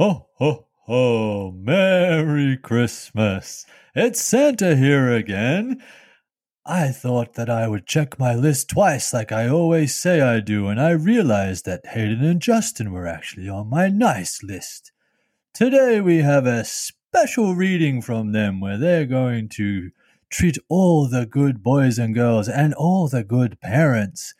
Ho, 0.00 0.28
ho, 0.34 0.68
ho! 0.84 1.50
Merry 1.50 2.56
Christmas! 2.56 3.66
It's 3.96 4.20
Santa 4.20 4.76
here 4.76 5.12
again. 5.12 5.82
I 6.64 6.92
thought 6.92 7.34
that 7.34 7.50
I 7.50 7.66
would 7.66 7.84
check 7.84 8.16
my 8.16 8.32
list 8.32 8.68
twice 8.68 9.12
like 9.12 9.32
I 9.32 9.48
always 9.48 10.00
say 10.00 10.20
I 10.20 10.38
do, 10.38 10.68
and 10.68 10.80
I 10.80 10.90
realized 10.90 11.64
that 11.64 11.84
Hayden 11.84 12.22
and 12.22 12.40
Justin 12.40 12.92
were 12.92 13.08
actually 13.08 13.48
on 13.48 13.70
my 13.70 13.88
nice 13.88 14.40
list. 14.40 14.92
Today 15.52 16.00
we 16.00 16.18
have 16.18 16.46
a 16.46 16.64
special 16.64 17.56
reading 17.56 18.00
from 18.00 18.30
them 18.30 18.60
where 18.60 18.78
they're 18.78 19.04
going 19.04 19.48
to 19.56 19.90
treat 20.30 20.58
all 20.68 21.08
the 21.08 21.26
good 21.26 21.60
boys 21.60 21.98
and 21.98 22.14
girls 22.14 22.48
and 22.48 22.72
all 22.72 23.08
the 23.08 23.24
good 23.24 23.60
parents 23.60 24.32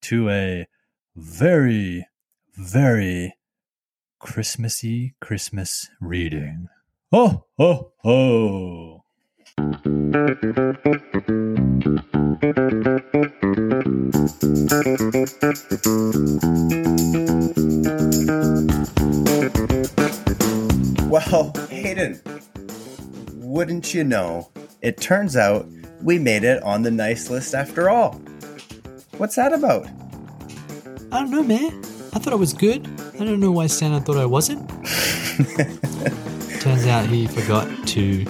to 0.00 0.30
a 0.30 0.66
very, 1.14 2.08
very 2.54 3.34
Christmassy 4.24 5.14
Christmas 5.20 5.90
reading. 6.00 6.68
Ho, 7.12 7.44
ho, 7.58 7.92
ho! 7.98 9.04
Well, 21.06 21.52
Hayden, 21.68 22.22
wouldn't 23.34 23.92
you 23.92 24.04
know, 24.04 24.50
it 24.80 24.96
turns 25.02 25.36
out 25.36 25.68
we 26.02 26.18
made 26.18 26.44
it 26.44 26.62
on 26.62 26.80
the 26.80 26.90
nice 26.90 27.28
list 27.28 27.54
after 27.54 27.90
all. 27.90 28.14
What's 29.18 29.36
that 29.36 29.52
about? 29.52 29.86
I 31.12 31.20
don't 31.20 31.30
know, 31.30 31.42
man. 31.42 31.93
I 32.14 32.20
thought 32.20 32.32
I 32.32 32.36
was 32.36 32.52
good. 32.52 32.86
I 33.18 33.24
don't 33.24 33.40
know 33.40 33.50
why 33.50 33.66
Santa 33.66 34.00
thought 34.00 34.18
I 34.18 34.26
wasn't. 34.26 34.68
Turns 36.60 36.86
out 36.86 37.06
he 37.06 37.26
forgot 37.26 37.68
to 37.88 38.24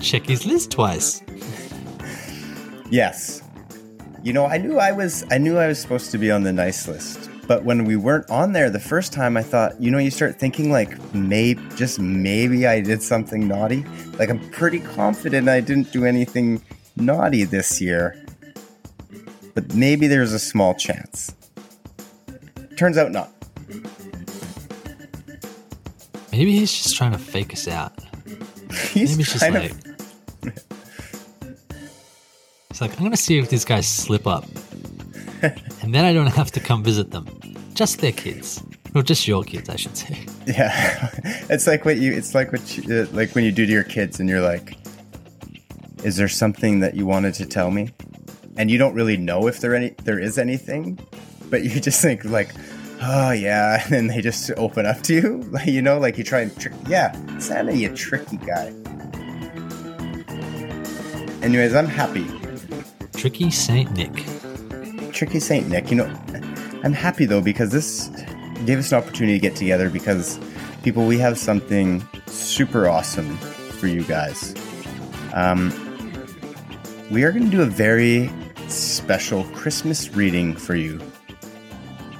check 0.00 0.26
his 0.26 0.44
list 0.44 0.72
twice. 0.72 1.22
Yes. 2.90 3.42
You 4.24 4.32
know, 4.32 4.46
I 4.46 4.58
knew 4.58 4.78
I 4.78 4.90
was 4.90 5.24
I 5.30 5.38
knew 5.38 5.56
I 5.56 5.68
was 5.68 5.78
supposed 5.78 6.10
to 6.10 6.18
be 6.18 6.32
on 6.32 6.42
the 6.42 6.52
nice 6.52 6.88
list. 6.88 7.30
But 7.46 7.64
when 7.64 7.84
we 7.84 7.94
weren't 7.94 8.28
on 8.28 8.52
there 8.52 8.70
the 8.70 8.80
first 8.80 9.12
time, 9.12 9.36
I 9.36 9.42
thought, 9.42 9.80
you 9.80 9.90
know, 9.92 9.98
you 9.98 10.10
start 10.10 10.40
thinking 10.40 10.72
like 10.72 10.98
maybe 11.14 11.62
just 11.76 12.00
maybe 12.00 12.66
I 12.66 12.80
did 12.80 13.02
something 13.02 13.46
naughty. 13.46 13.84
Like 14.18 14.30
I'm 14.30 14.40
pretty 14.50 14.80
confident 14.80 15.48
I 15.48 15.60
didn't 15.60 15.92
do 15.92 16.04
anything 16.04 16.60
naughty 16.96 17.44
this 17.44 17.80
year. 17.80 18.20
But 19.54 19.74
maybe 19.74 20.08
there's 20.08 20.32
a 20.32 20.38
small 20.40 20.74
chance. 20.74 21.34
Turns 22.78 22.96
out 22.96 23.10
not. 23.10 23.32
Maybe 26.30 26.52
he's 26.52 26.72
just 26.72 26.96
trying 26.96 27.10
to 27.10 27.18
fake 27.18 27.52
us 27.52 27.66
out. 27.66 27.92
He's 28.92 29.10
Maybe 29.10 29.22
it's 29.22 29.32
just 29.32 29.40
kind 29.40 29.54
like. 29.54 29.72
of 29.72 29.88
It's 32.70 32.80
like, 32.80 32.92
I'm 32.92 32.98
going 32.98 33.10
to 33.10 33.16
see 33.16 33.36
if 33.38 33.48
these 33.48 33.64
guys 33.64 33.88
slip 33.88 34.28
up. 34.28 34.44
and 35.42 35.92
then 35.92 36.04
I 36.04 36.12
don't 36.12 36.28
have 36.28 36.52
to 36.52 36.60
come 36.60 36.84
visit 36.84 37.10
them. 37.10 37.26
Just 37.74 37.98
their 37.98 38.12
kids. 38.12 38.62
Or 38.94 39.02
just 39.02 39.26
your 39.26 39.42
kids, 39.42 39.68
I 39.68 39.74
should 39.76 39.96
say. 39.96 40.26
Yeah, 40.46 41.10
it's 41.50 41.66
like 41.66 41.84
what 41.84 41.96
you. 41.96 42.12
It's 42.12 42.34
like 42.34 42.52
what 42.52 42.78
you, 42.78 43.02
uh, 43.02 43.06
like 43.12 43.34
when 43.34 43.44
you 43.44 43.50
do 43.52 43.66
to 43.66 43.72
your 43.72 43.84
kids, 43.84 44.18
and 44.18 44.30
you're 44.30 44.40
like, 44.40 44.78
"Is 46.04 46.16
there 46.16 46.26
something 46.28 46.80
that 46.80 46.94
you 46.94 47.04
wanted 47.04 47.34
to 47.34 47.44
tell 47.44 47.70
me?" 47.70 47.90
And 48.56 48.70
you 48.70 48.78
don't 48.78 48.94
really 48.94 49.18
know 49.18 49.46
if 49.46 49.60
there 49.60 49.74
any 49.74 49.90
there 50.04 50.18
is 50.18 50.38
anything, 50.38 50.98
but 51.50 51.64
you 51.64 51.80
just 51.80 52.00
think 52.00 52.24
like, 52.24 52.54
"Oh 53.00 53.30
yeah," 53.30 53.82
and 53.84 53.92
then 53.92 54.06
they 54.08 54.20
just 54.20 54.50
open 54.56 54.86
up 54.86 55.02
to 55.02 55.14
you. 55.14 55.42
Like 55.50 55.66
you 55.76 55.82
know, 55.82 55.98
like 55.98 56.18
you 56.18 56.24
try 56.24 56.40
and 56.40 56.60
trick. 56.60 56.74
Yeah, 56.86 57.12
Santa, 57.38 57.72
you 57.72 57.94
tricky 57.94 58.36
guy. 58.38 58.72
Anyways, 61.42 61.74
I'm 61.74 61.86
happy. 61.86 62.26
Tricky 63.16 63.50
Saint 63.50 63.90
Nick. 63.92 64.24
Tricky 65.12 65.40
Saint 65.40 65.68
Nick. 65.68 65.90
You 65.90 65.96
know, 65.96 66.22
I'm 66.84 66.92
happy 66.92 67.26
though 67.26 67.40
because 67.40 67.70
this 67.70 68.08
gave 68.64 68.78
us 68.78 68.92
an 68.92 68.98
opportunity 68.98 69.38
to 69.38 69.42
get 69.42 69.56
together 69.56 69.90
because 69.90 70.38
people, 70.82 71.06
we 71.06 71.18
have 71.18 71.38
something 71.38 72.06
super 72.26 72.88
awesome 72.88 73.36
for 73.38 73.86
you 73.86 74.02
guys. 74.04 74.54
Um, 75.32 75.72
we 77.10 77.24
are 77.24 77.32
going 77.32 77.44
to 77.44 77.50
do 77.50 77.62
a 77.62 77.66
very 77.66 78.30
special 78.68 79.44
Christmas 79.44 80.14
reading 80.14 80.54
for 80.54 80.74
you 80.74 81.00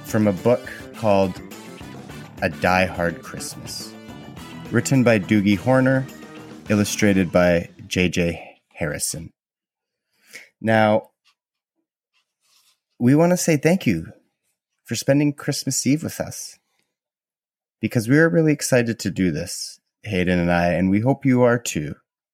from 0.09 0.27
a 0.27 0.33
book 0.33 0.61
called 0.95 1.39
A 2.41 2.49
Die 2.49 2.85
Hard 2.85 3.21
Christmas, 3.21 3.93
written 4.71 5.03
by 5.03 5.19
Doogie 5.19 5.57
Horner, 5.57 6.07
illustrated 6.67 7.31
by 7.31 7.69
J.J. 7.85 8.57
Harrison. 8.73 9.31
Now, 10.59 11.11
we 12.97 13.13
want 13.13 13.33
to 13.33 13.37
say 13.37 13.55
thank 13.55 13.85
you 13.85 14.07
for 14.83 14.95
spending 14.95 15.31
Christmas 15.31 15.85
Eve 15.85 16.01
with 16.01 16.19
us 16.19 16.57
because 17.79 18.09
we 18.09 18.17
are 18.17 18.29
really 18.29 18.51
excited 18.51 18.97
to 18.99 19.11
do 19.11 19.29
this, 19.29 19.79
Hayden 20.01 20.39
and 20.39 20.51
I, 20.51 20.69
and 20.73 20.89
we 20.89 21.01
hope 21.01 21.23
you 21.23 21.43
are 21.43 21.59
too. 21.59 21.93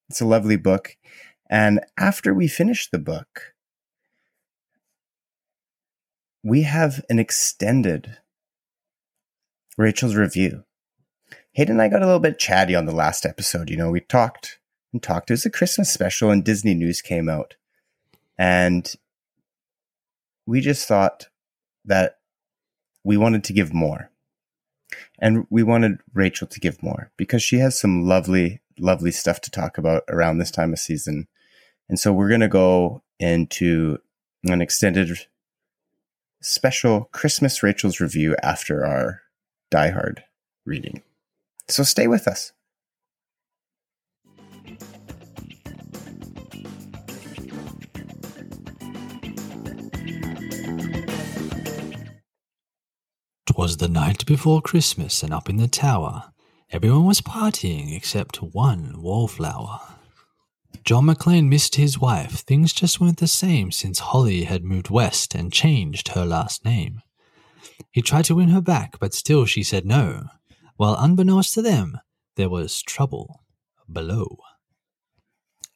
It's 0.09 0.21
a 0.21 0.25
lovely 0.25 0.55
book. 0.55 0.95
And 1.49 1.81
after 1.97 2.33
we 2.33 2.47
finish 2.47 2.89
the 2.89 2.99
book, 2.99 3.54
we 6.45 6.61
have 6.61 7.03
an 7.09 7.17
extended 7.17 8.17
Rachel's 9.79 10.16
review. 10.16 10.63
Hayden 11.53 11.73
and 11.73 11.81
I 11.81 11.89
got 11.89 12.03
a 12.03 12.06
little 12.06 12.19
bit 12.19 12.38
chatty 12.38 12.75
on 12.75 12.85
the 12.85 12.94
last 12.94 13.25
episode. 13.25 13.67
You 13.72 13.78
know, 13.78 13.89
we 13.89 14.00
talked 14.00 14.59
and 14.94 15.01
talked. 15.01 15.31
It 15.31 15.34
was 15.34 15.45
a 15.47 15.50
Christmas 15.50 15.91
special, 15.91 16.29
and 16.29 16.44
Disney 16.44 16.75
News 16.75 17.01
came 17.01 17.28
out. 17.28 17.55
And 18.38 18.94
we 20.45 20.61
just 20.61 20.88
thought 20.88 21.29
that 21.84 22.19
we 23.03 23.17
wanted 23.17 23.44
to 23.45 23.53
give 23.53 23.73
more. 23.73 24.11
And 25.17 25.47
we 25.50 25.63
wanted 25.63 25.97
Rachel 26.13 26.45
to 26.45 26.59
give 26.59 26.84
more 26.84 27.11
because 27.17 27.41
she 27.41 27.57
has 27.57 27.79
some 27.79 28.05
lovely, 28.05 28.61
lovely 28.78 29.11
stuff 29.11 29.41
to 29.41 29.51
talk 29.51 29.79
about 29.79 30.03
around 30.09 30.38
this 30.38 30.51
time 30.51 30.73
of 30.73 30.79
season. 30.79 31.28
And 31.89 32.00
so 32.00 32.13
we're 32.13 32.29
going 32.29 32.41
to 32.41 32.47
go 32.47 33.01
into 33.19 33.97
an 34.44 34.61
extended 34.61 35.25
special 36.45 37.09
Christmas 37.11 37.63
Rachel's 37.63 38.00
review 38.00 38.35
after 38.44 38.85
our 38.85 39.22
Die 39.72 39.89
Hard 39.89 40.23
reading. 40.63 41.01
So 41.67 41.81
stay 41.81 42.07
with 42.07 42.28
us. 42.28 42.51
Twas 53.47 53.78
the 53.78 53.88
night 53.89 54.25
before 54.28 54.61
Christmas, 54.61 55.23
and 55.23 55.34
up 55.34 55.50
in 55.50 55.57
the 55.57 55.67
tower, 55.67 56.31
everyone 56.69 57.05
was 57.05 57.22
partying 57.22 57.95
except 57.95 58.38
one 58.44 59.01
wallflower. 59.01 59.94
John 60.85 61.06
McClane 61.06 61.50
missed 61.50 61.78
his 61.78 61.97
wife. 61.97 62.41
Things 62.41 62.72
just 62.72 63.01
weren't 63.01 63.18
the 63.18 63.28
same 63.28 63.72
since 63.72 63.97
Holly 63.97 64.44
had 64.44 64.63
moved 64.63 64.91
west 64.91 65.34
and 65.34 65.51
changed 65.51 66.09
her 66.09 66.25
last 66.25 66.63
name. 66.63 67.01
He 67.91 68.03
tried 68.03 68.25
to 68.25 68.35
win 68.35 68.50
her 68.50 68.62
back, 68.62 69.00
but 69.00 69.16
still 69.16 69.46
she 69.46 69.63
said 69.63 69.84
no, 69.84 70.25
while 70.78 70.96
unbeknownst 71.00 71.56
to 71.56 71.63
them, 71.63 71.97
there 72.35 72.50
was 72.50 72.84
trouble 72.84 73.41
below. 73.91 74.38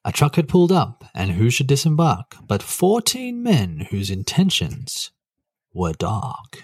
A 0.06 0.12
truck 0.12 0.36
had 0.36 0.48
pulled 0.48 0.72
up, 0.72 1.04
and 1.16 1.32
who 1.32 1.50
should 1.50 1.68
disembark 1.68 2.36
but 2.46 2.62
fourteen 2.62 3.42
men 3.42 3.88
whose 3.90 4.12
intentions 4.12 5.10
were 5.74 5.94
dark. 5.94 6.64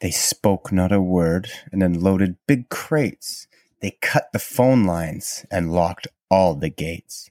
They 0.00 0.10
spoke 0.10 0.72
not 0.72 0.90
a 0.90 1.00
word 1.00 1.48
and 1.70 1.80
unloaded 1.80 2.38
big 2.48 2.68
crates. 2.70 3.46
They 3.80 3.98
cut 4.02 4.32
the 4.32 4.40
phone 4.40 4.84
lines 4.84 5.46
and 5.48 5.72
locked 5.72 6.08
all 6.28 6.56
the 6.56 6.68
gates. 6.68 7.30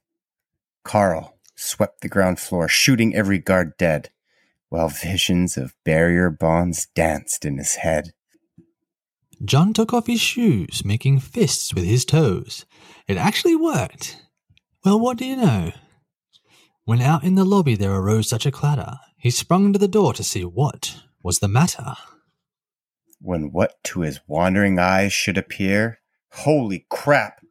Carl 0.83 1.38
swept 1.56 2.01
the 2.01 2.10
ground 2.10 2.39
floor, 2.39 2.68
shooting 2.68 3.16
every 3.16 3.39
guard 3.39 3.78
dead, 3.78 4.10
while 4.69 4.89
visions 4.89 5.57
of 5.57 5.75
bearer 5.83 6.30
bonds 6.30 6.88
danced 6.95 7.45
in 7.45 7.57
his 7.57 7.75
head. 7.75 8.13
John 9.44 9.74
took 9.74 9.94
off 9.94 10.07
his 10.07 10.22
shoes, 10.22 10.86
making 10.86 11.19
fists 11.19 11.74
with 11.74 11.83
his 11.83 12.06
toes. 12.06 12.66
It 13.07 13.18
actually 13.18 13.56
worked. 13.56 14.18
Well, 14.86 15.00
what 15.00 15.18
do 15.18 15.25
you 15.25 15.36
know? 15.36 15.72
When 16.86 17.01
out 17.01 17.24
in 17.24 17.36
the 17.36 17.45
lobby 17.45 17.75
there 17.75 17.94
arose 17.94 18.30
such 18.30 18.45
a 18.45 18.51
clatter, 18.51 18.98
he 19.18 19.30
sprung 19.30 19.74
to 19.74 19.80
the 19.80 19.88
door 19.88 20.13
to 20.13 20.24
see 20.24 20.44
what 20.44 21.04
was 21.24 21.39
the 21.39 21.48
matter. 21.48 21.95
When 23.19 23.51
what 23.51 23.75
to 23.86 24.01
his 24.01 24.19
wandering 24.27 24.80
eyes 24.80 25.13
should 25.13 25.38
appear, 25.38 26.00
holy 26.31 26.86
crap! 26.89 27.42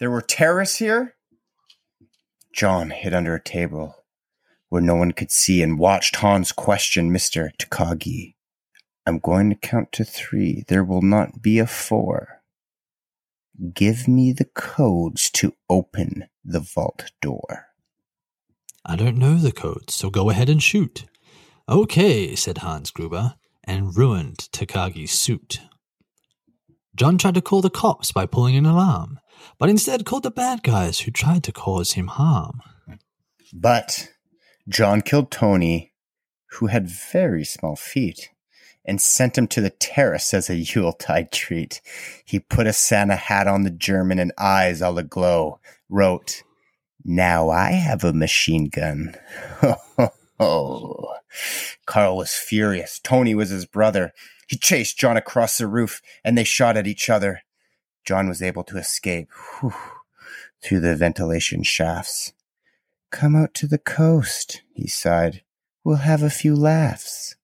There 0.00 0.10
were 0.10 0.20
terrorists 0.20 0.78
here? 0.78 1.14
John 2.54 2.90
hid 2.90 3.12
under 3.12 3.34
a 3.34 3.42
table 3.42 4.04
where 4.68 4.80
no 4.80 4.94
one 4.94 5.10
could 5.10 5.32
see 5.32 5.60
and 5.60 5.76
watched 5.76 6.16
Hans 6.16 6.52
question 6.52 7.10
Mr. 7.10 7.50
Takagi. 7.58 8.36
I'm 9.04 9.18
going 9.18 9.50
to 9.50 9.56
count 9.56 9.90
to 9.92 10.04
three. 10.04 10.64
There 10.68 10.84
will 10.84 11.02
not 11.02 11.42
be 11.42 11.58
a 11.58 11.66
four. 11.66 12.42
Give 13.74 14.06
me 14.06 14.32
the 14.32 14.46
codes 14.46 15.30
to 15.32 15.54
open 15.68 16.28
the 16.44 16.60
vault 16.60 17.10
door. 17.20 17.66
I 18.84 18.94
don't 18.94 19.18
know 19.18 19.36
the 19.36 19.52
codes, 19.52 19.94
so 19.94 20.08
go 20.08 20.30
ahead 20.30 20.48
and 20.48 20.62
shoot. 20.62 21.06
Okay, 21.68 22.36
said 22.36 22.58
Hans 22.58 22.92
Gruber, 22.92 23.34
and 23.64 23.96
ruined 23.96 24.48
Takagi's 24.52 25.12
suit. 25.12 25.60
John 26.94 27.18
tried 27.18 27.34
to 27.34 27.42
call 27.42 27.62
the 27.62 27.70
cops 27.70 28.12
by 28.12 28.26
pulling 28.26 28.56
an 28.56 28.66
alarm, 28.66 29.18
but 29.58 29.68
instead 29.68 30.04
called 30.04 30.22
the 30.22 30.30
bad 30.30 30.62
guys 30.62 31.00
who 31.00 31.10
tried 31.10 31.44
to 31.44 31.52
cause 31.52 31.92
him 31.92 32.08
harm. 32.08 32.60
But 33.52 34.08
John 34.68 35.02
killed 35.02 35.30
Tony, 35.30 35.92
who 36.52 36.66
had 36.66 36.88
very 36.88 37.44
small 37.44 37.76
feet, 37.76 38.30
and 38.84 39.00
sent 39.00 39.38
him 39.38 39.46
to 39.48 39.60
the 39.60 39.70
terrace 39.70 40.34
as 40.34 40.50
a 40.50 40.56
Yuletide 40.74 41.32
treat. 41.32 41.80
He 42.24 42.40
put 42.40 42.66
a 42.66 42.72
Santa 42.72 43.16
hat 43.16 43.46
on 43.46 43.62
the 43.62 43.70
German 43.70 44.18
and 44.18 44.32
eyes 44.38 44.82
all 44.82 44.98
aglow, 44.98 45.60
wrote, 45.88 46.42
Now 47.04 47.50
I 47.50 47.72
have 47.72 48.04
a 48.04 48.12
machine 48.12 48.68
gun. 48.68 49.16
Oh, 50.40 51.14
Carl 51.86 52.16
was 52.16 52.34
furious. 52.34 52.98
Tony 52.98 53.34
was 53.34 53.50
his 53.50 53.66
brother. 53.66 54.12
He 54.48 54.56
chased 54.56 54.98
John 54.98 55.16
across 55.16 55.58
the 55.58 55.66
roof 55.66 56.02
and 56.24 56.36
they 56.36 56.44
shot 56.44 56.76
at 56.76 56.86
each 56.86 57.08
other. 57.08 57.42
John 58.04 58.28
was 58.28 58.42
able 58.42 58.64
to 58.64 58.78
escape 58.78 59.28
whew, 59.60 59.74
through 60.62 60.80
the 60.80 60.96
ventilation 60.96 61.62
shafts. 61.62 62.32
Come 63.10 63.34
out 63.34 63.54
to 63.54 63.66
the 63.66 63.78
coast, 63.78 64.62
he 64.74 64.86
sighed. 64.86 65.42
We'll 65.84 65.96
have 65.96 66.22
a 66.22 66.30
few 66.30 66.54
laughs. 66.54 67.36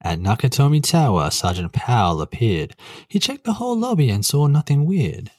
At 0.00 0.18
Nakatomi 0.18 0.82
Tower, 0.82 1.30
Sergeant 1.30 1.72
Powell 1.72 2.20
appeared. 2.20 2.76
He 3.08 3.18
checked 3.18 3.44
the 3.44 3.54
whole 3.54 3.78
lobby 3.78 4.10
and 4.10 4.24
saw 4.24 4.46
nothing 4.46 4.84
weird. 4.84 5.30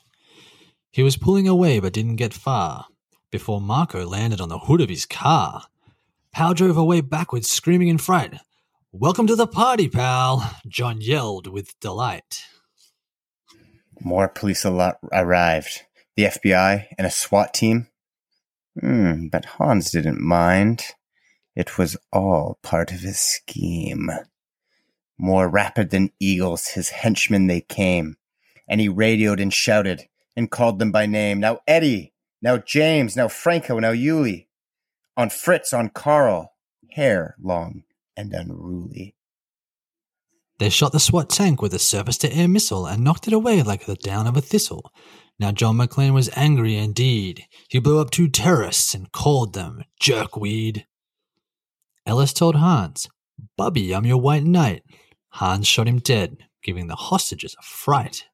He 0.91 1.03
was 1.03 1.17
pulling 1.17 1.47
away 1.47 1.79
but 1.79 1.93
didn't 1.93 2.15
get 2.15 2.33
far 2.33 2.87
before 3.31 3.59
Marco 3.59 4.05
landed 4.05 4.39
on 4.39 4.49
the 4.49 4.59
hood 4.59 4.79
of 4.79 4.89
his 4.89 5.05
car. 5.05 5.65
Powell 6.31 6.53
drove 6.53 6.77
away 6.77 7.01
backwards, 7.01 7.49
screaming 7.49 7.89
in 7.89 7.97
fright. 7.97 8.39
Welcome 8.93 9.27
to 9.27 9.35
the 9.35 9.45
party, 9.45 9.89
pal, 9.89 10.57
John 10.67 11.01
yelled 11.01 11.47
with 11.47 11.77
delight. 11.81 12.45
More 14.05 14.27
police 14.27 14.63
al- 14.67 14.99
arrived. 15.11 15.81
The 16.15 16.25
FBI 16.25 16.85
and 16.95 17.07
a 17.07 17.11
SWAT 17.11 17.55
team. 17.55 17.87
Hmm, 18.79 19.29
but 19.29 19.45
Hans 19.45 19.89
didn't 19.89 20.21
mind. 20.21 20.83
It 21.55 21.79
was 21.79 21.97
all 22.13 22.59
part 22.61 22.91
of 22.91 22.99
his 22.99 23.19
scheme. 23.19 24.11
More 25.17 25.49
rapid 25.49 25.89
than 25.89 26.11
eagles, 26.19 26.67
his 26.67 26.89
henchmen 26.89 27.47
they 27.47 27.61
came, 27.61 28.17
and 28.67 28.79
he 28.79 28.87
radioed 28.87 29.39
and 29.39 29.51
shouted 29.51 30.07
and 30.35 30.51
called 30.51 30.77
them 30.77 30.91
by 30.91 31.07
name. 31.07 31.39
Now 31.39 31.61
Eddie, 31.67 32.13
now 32.43 32.57
James, 32.57 33.15
now 33.15 33.27
Franco, 33.27 33.79
now 33.79 33.91
Yuli. 33.91 34.45
On 35.17 35.31
Fritz, 35.31 35.73
on 35.73 35.89
Carl, 35.89 36.53
hair 36.91 37.35
long 37.41 37.85
and 38.15 38.33
unruly. 38.33 39.15
They 40.57 40.69
shot 40.69 40.93
the 40.93 40.99
SWAT 40.99 41.29
tank 41.29 41.61
with 41.61 41.73
a 41.73 41.79
surface 41.79 42.17
to 42.19 42.33
air 42.33 42.47
missile 42.47 42.85
and 42.85 43.03
knocked 43.03 43.27
it 43.27 43.33
away 43.33 43.61
like 43.61 43.85
the 43.85 43.95
down 43.95 44.25
of 44.25 44.37
a 44.37 44.41
thistle. 44.41 44.91
Now 45.37 45.51
John 45.51 45.77
McClane 45.77 46.13
was 46.13 46.29
angry 46.35 46.77
indeed. 46.77 47.45
He 47.67 47.79
blew 47.79 47.99
up 47.99 48.09
two 48.09 48.29
terrorists 48.29 48.93
and 48.93 49.11
called 49.11 49.53
them 49.53 49.83
jerkweed. 49.99 50.85
Ellis 52.05 52.31
told 52.31 52.55
Hans, 52.55 53.09
Bubby, 53.57 53.93
I'm 53.93 54.05
your 54.05 54.17
white 54.17 54.43
knight. 54.43 54.83
Hans 55.29 55.67
shot 55.67 55.87
him 55.87 55.99
dead, 55.99 56.37
giving 56.63 56.87
the 56.87 56.95
hostages 56.95 57.55
a 57.59 57.63
fright. 57.63 58.25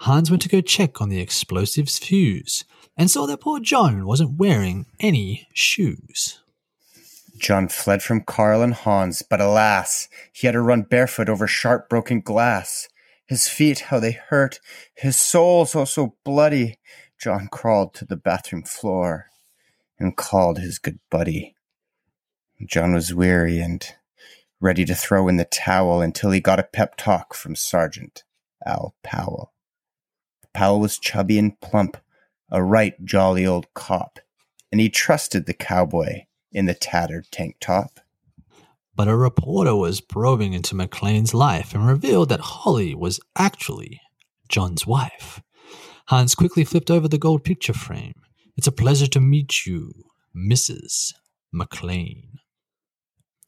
Hans 0.00 0.30
went 0.30 0.42
to 0.42 0.48
go 0.48 0.60
check 0.60 1.00
on 1.00 1.08
the 1.08 1.20
explosives 1.20 1.98
fuse 1.98 2.64
and 2.96 3.10
saw 3.10 3.26
that 3.26 3.40
poor 3.40 3.60
John 3.60 4.04
wasn't 4.04 4.38
wearing 4.38 4.86
any 4.98 5.46
shoes. 5.54 6.39
John 7.40 7.68
fled 7.68 8.02
from 8.02 8.20
Carl 8.20 8.62
and 8.62 8.74
Hans, 8.74 9.22
but 9.22 9.40
alas, 9.40 10.08
he 10.30 10.46
had 10.46 10.52
to 10.52 10.60
run 10.60 10.82
barefoot 10.82 11.30
over 11.30 11.46
sharp 11.46 11.88
broken 11.88 12.20
glass. 12.20 12.86
His 13.26 13.48
feet, 13.48 13.80
how 13.80 13.98
they 13.98 14.12
hurt, 14.12 14.60
his 14.94 15.16
soul 15.16 15.64
so 15.64 15.86
so 15.86 16.16
bloody. 16.22 16.78
John 17.18 17.48
crawled 17.50 17.94
to 17.94 18.04
the 18.04 18.16
bathroom 18.16 18.64
floor 18.64 19.30
and 19.98 20.16
called 20.16 20.58
his 20.58 20.78
good 20.78 20.98
buddy. 21.10 21.56
John 22.66 22.92
was 22.92 23.14
weary 23.14 23.58
and 23.58 23.86
ready 24.60 24.84
to 24.84 24.94
throw 24.94 25.26
in 25.26 25.36
the 25.36 25.46
towel 25.46 26.02
until 26.02 26.32
he 26.32 26.40
got 26.40 26.60
a 26.60 26.64
pep 26.64 26.96
talk 26.96 27.32
from 27.32 27.56
Sergeant 27.56 28.22
Al 28.66 28.94
Powell. 29.02 29.54
Powell 30.52 30.80
was 30.80 30.98
chubby 30.98 31.38
and 31.38 31.58
plump, 31.60 31.96
a 32.50 32.62
right 32.62 33.02
jolly 33.02 33.46
old 33.46 33.72
cop, 33.72 34.18
and 34.70 34.78
he 34.80 34.90
trusted 34.90 35.46
the 35.46 35.54
cowboy 35.54 36.24
in 36.52 36.66
the 36.66 36.74
tattered 36.74 37.26
tank 37.30 37.56
top. 37.60 38.00
But 38.94 39.08
a 39.08 39.16
reporter 39.16 39.74
was 39.74 40.00
probing 40.00 40.52
into 40.52 40.74
McClane's 40.74 41.32
life 41.32 41.74
and 41.74 41.86
revealed 41.86 42.28
that 42.28 42.40
Holly 42.40 42.94
was 42.94 43.20
actually 43.36 44.00
John's 44.48 44.86
wife. 44.86 45.40
Hans 46.08 46.34
quickly 46.34 46.64
flipped 46.64 46.90
over 46.90 47.08
the 47.08 47.18
gold 47.18 47.44
picture 47.44 47.72
frame. 47.72 48.14
It's 48.56 48.66
a 48.66 48.72
pleasure 48.72 49.06
to 49.06 49.20
meet 49.20 49.64
you, 49.64 49.92
Mrs. 50.36 51.14
McLean. 51.52 52.40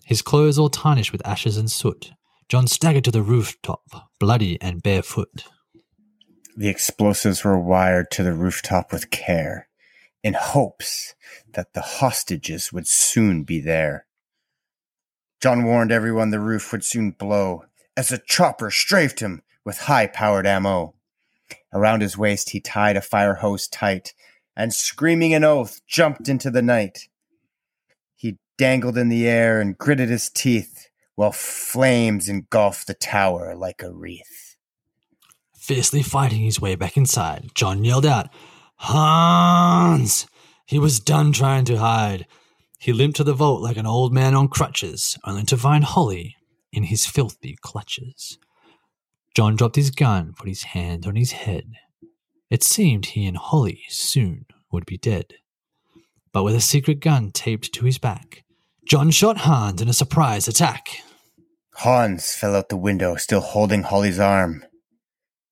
His 0.05 0.23
clothes 0.23 0.59
all 0.59 0.71
tarnished 0.71 1.13
with 1.13 1.27
ashes 1.27 1.57
and 1.57 1.71
soot. 1.71 2.13
John 2.49 2.67
staggered 2.67 3.05
to 3.05 3.11
the 3.11 3.23
rooftop, 3.23 4.11
bloody 4.19 4.61
and 4.61 4.83
barefoot. 4.83 5.45
The 6.57 6.69
explosives 6.69 7.45
were 7.45 7.59
wired 7.59 8.11
to 8.13 8.23
the 8.23 8.35
rooftop 8.35 8.93
with 8.93 9.11
care, 9.11 9.69
in 10.23 10.35
hopes 10.35 11.15
that 11.53 11.73
the 11.75 11.81
hostages 11.81 12.73
would 12.73 12.87
soon 12.87 13.43
be 13.43 13.61
there. 13.61 14.07
John 15.41 15.65
warned 15.65 15.91
everyone 15.91 16.31
the 16.31 16.41
roof 16.41 16.71
would 16.73 16.85
soon 16.85 17.11
blow 17.11 17.65
as 17.97 18.13
a 18.13 18.19
chopper 18.19 18.71
strafed 18.71 19.21
him 19.21 19.43
with 19.65 19.79
high 19.81 20.07
powered 20.07 20.47
ammo. 20.47 20.95
Around 21.73 22.03
his 22.03 22.17
waist 22.17 22.51
he 22.51 22.61
tied 22.61 22.97
a 22.97 23.01
fire 23.01 23.35
hose 23.35 23.67
tight 23.69 24.15
and, 24.57 24.73
screaming 24.73 25.35
an 25.35 25.45
oath, 25.45 25.81
jumped 25.87 26.29
into 26.29 26.51
the 26.51 26.63
night. 26.63 27.09
He 28.15 28.39
dangled 28.59 28.99
in 28.99 29.09
the 29.09 29.27
air 29.27 29.61
and 29.61 29.77
gritted 29.77 30.11
his 30.11 30.31
teeth 30.31 30.89
while 31.15 31.33
flames 31.33 32.29
engulfed 32.29 32.87
the 32.87 32.95
tower 32.95 33.55
like 33.55 33.83
a 33.83 33.93
wreath. 33.93 34.57
Fiercely 35.57 36.03
fighting 36.03 36.43
his 36.43 36.61
way 36.61 36.75
back 36.75 36.97
inside, 36.97 37.51
John 37.55 37.85
yelled 37.85 38.07
out, 38.07 38.29
Hans! 38.85 40.27
He 40.67 40.81
was 40.81 40.99
done 40.99 41.33
trying 41.33 41.65
to 41.67 41.77
hide. 41.77 42.27
He 42.81 42.93
limped 42.93 43.17
to 43.19 43.25
the 43.25 43.33
vault 43.33 43.63
like 43.63 43.77
an 43.77 43.87
old 43.87 44.13
man 44.13 44.35
on 44.35 44.49
crutches, 44.49 45.17
only 45.25 45.45
to 45.45 45.57
find 45.57 45.85
Holly 45.85 46.35
in 46.73 46.83
his 46.83 47.07
filthy 47.07 47.57
clutches. 47.61 48.39
John 49.37 49.55
dropped 49.55 49.77
his 49.77 49.93
gun, 49.93 50.35
put 50.37 50.49
his 50.49 50.65
hand 50.65 51.07
on 51.07 51.15
his 51.15 51.31
head. 51.31 51.75
It 52.51 52.65
seemed 52.65 53.07
he 53.07 53.25
and 53.25 53.37
Holly 53.37 53.83
soon 53.89 54.47
would 54.73 54.85
be 54.85 54.99
dead. 54.99 55.35
But 56.33 56.43
with 56.43 56.57
a 56.57 56.61
secret 56.61 56.99
gun 56.99 57.31
taped 57.31 57.73
to 57.75 57.85
his 57.85 57.99
back, 57.99 58.43
John 58.85 59.13
shot 59.13 59.39
Hans 59.39 59.81
in 59.81 59.89
a 59.89 59.93
surprise 59.93 60.49
attack. 60.49 60.89
Hans 61.77 62.35
fell 62.35 62.57
out 62.57 62.69
the 62.69 62.77
window, 62.77 63.15
still 63.15 63.43
holding 63.43 63.85
Holly's 63.85 64.19
arm, 64.19 64.65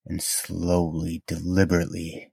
and 0.04 0.20
slowly, 0.20 1.22
deliberately 1.28 2.29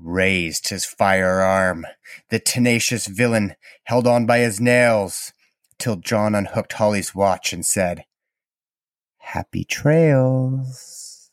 raised 0.00 0.68
his 0.68 0.84
firearm. 0.84 1.86
The 2.30 2.38
tenacious 2.38 3.06
villain 3.06 3.56
held 3.84 4.06
on 4.06 4.26
by 4.26 4.38
his 4.38 4.60
nails 4.60 5.32
till 5.78 5.96
John 5.96 6.34
unhooked 6.34 6.74
Holly's 6.74 7.14
watch 7.14 7.52
and 7.52 7.64
said, 7.64 8.04
Happy 9.18 9.64
trails. 9.64 11.30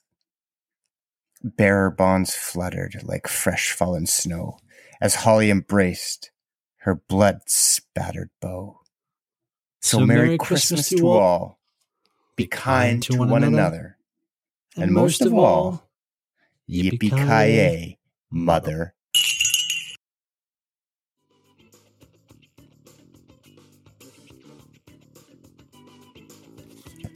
Bearer 1.43 1.91
bonds 1.91 2.35
fluttered 2.35 3.01
like 3.03 3.27
fresh 3.27 3.71
fallen 3.71 4.07
snow 4.07 4.57
as 5.01 5.15
Holly 5.15 5.51
embraced 5.51 6.31
her 6.79 6.95
blood 6.95 7.41
spattered 7.47 8.29
bow. 8.41 8.79
So, 9.81 9.99
So 9.99 10.05
Merry, 10.05 10.25
Merry 10.25 10.37
Christmas, 10.37 10.87
Christmas 10.87 10.99
to 11.01 11.07
all. 11.09 11.59
Be 12.35 12.47
kind 12.47 13.01
to 13.03 13.17
one, 13.17 13.43
another. 13.43 13.97
And, 14.77 14.91
most 14.91 15.21
of 15.21 15.33
all, 15.33 15.89
yippee 16.69 17.11
ki 17.11 17.99
mother. 18.33 18.95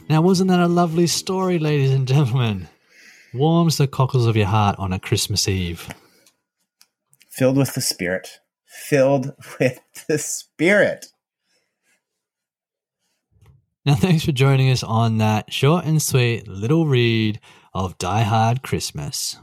Now, 0.10 0.22
wasn't 0.22 0.50
that 0.50 0.62
a 0.62 0.68
lovely 0.68 1.08
story, 1.08 1.60
ladies 1.60 1.92
and 1.92 2.08
gentlemen? 2.08 2.70
Warms 3.34 3.78
the 3.78 3.88
cockles 3.88 4.26
of 4.26 4.38
your 4.38 4.46
heart 4.46 4.78
on 4.80 4.94
a 4.94 5.00
Christmas 5.00 5.50
Eve. 5.50 5.90
Filled 7.30 7.58
with 7.58 7.74
the 7.74 7.82
Spirit. 7.82 8.40
Filled 8.66 9.34
with 9.60 9.80
the 10.08 10.18
Spirit. 10.18 11.08
Now, 13.86 13.96
thanks 13.96 14.24
for 14.24 14.32
joining 14.32 14.70
us 14.70 14.84
on 14.84 15.18
that 15.18 15.52
short 15.52 15.86
and 15.86 16.02
sweet 16.02 16.48
little 16.48 16.86
read 16.86 17.40
of 17.74 17.98
Die 17.98 18.22
Hard 18.22 18.64
Christmas. 18.64 19.38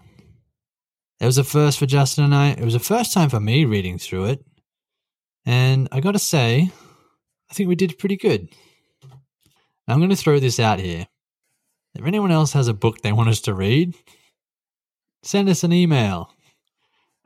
It 1.24 1.26
was 1.26 1.38
a 1.38 1.44
first 1.44 1.78
for 1.78 1.86
Justin 1.86 2.24
and 2.24 2.34
I. 2.34 2.50
It 2.50 2.66
was 2.66 2.74
a 2.74 2.78
first 2.78 3.14
time 3.14 3.30
for 3.30 3.40
me 3.40 3.64
reading 3.64 3.96
through 3.96 4.26
it. 4.26 4.44
And 5.46 5.88
I 5.90 6.00
gotta 6.00 6.18
say, 6.18 6.70
I 7.50 7.54
think 7.54 7.66
we 7.66 7.76
did 7.76 7.98
pretty 7.98 8.18
good. 8.18 8.50
I'm 9.88 10.00
going 10.00 10.10
to 10.10 10.16
throw 10.16 10.38
this 10.38 10.60
out 10.60 10.80
here. 10.80 11.06
If 11.94 12.04
anyone 12.04 12.30
else 12.30 12.52
has 12.52 12.68
a 12.68 12.74
book 12.74 13.00
they 13.00 13.10
want 13.10 13.30
us 13.30 13.40
to 13.40 13.54
read, 13.54 13.94
send 15.22 15.48
us 15.48 15.64
an 15.64 15.72
email 15.72 16.30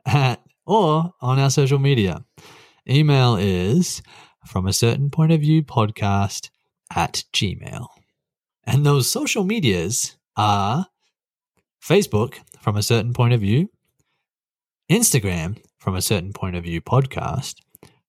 at 0.05 0.41
or 0.65 1.13
on 1.19 1.37
our 1.37 1.49
social 1.49 1.77
media. 1.77 2.23
Email 2.89 3.35
is 3.35 4.01
from 4.45 4.65
a 4.65 4.71
certain 4.71 5.09
point 5.09 5.33
of 5.33 5.41
view 5.41 5.61
podcast 5.61 6.51
at 6.95 7.25
gmail. 7.33 7.87
And 8.63 8.85
those 8.85 9.11
social 9.11 9.43
medias 9.43 10.15
are 10.37 10.87
Facebook 11.83 12.35
from 12.61 12.77
a 12.77 12.83
certain 12.83 13.13
point 13.13 13.33
of 13.33 13.41
view, 13.41 13.69
Instagram 14.89 15.57
from 15.77 15.95
a 15.95 16.01
certain 16.01 16.33
point 16.33 16.55
of 16.55 16.63
view 16.63 16.81
podcast, 16.81 17.55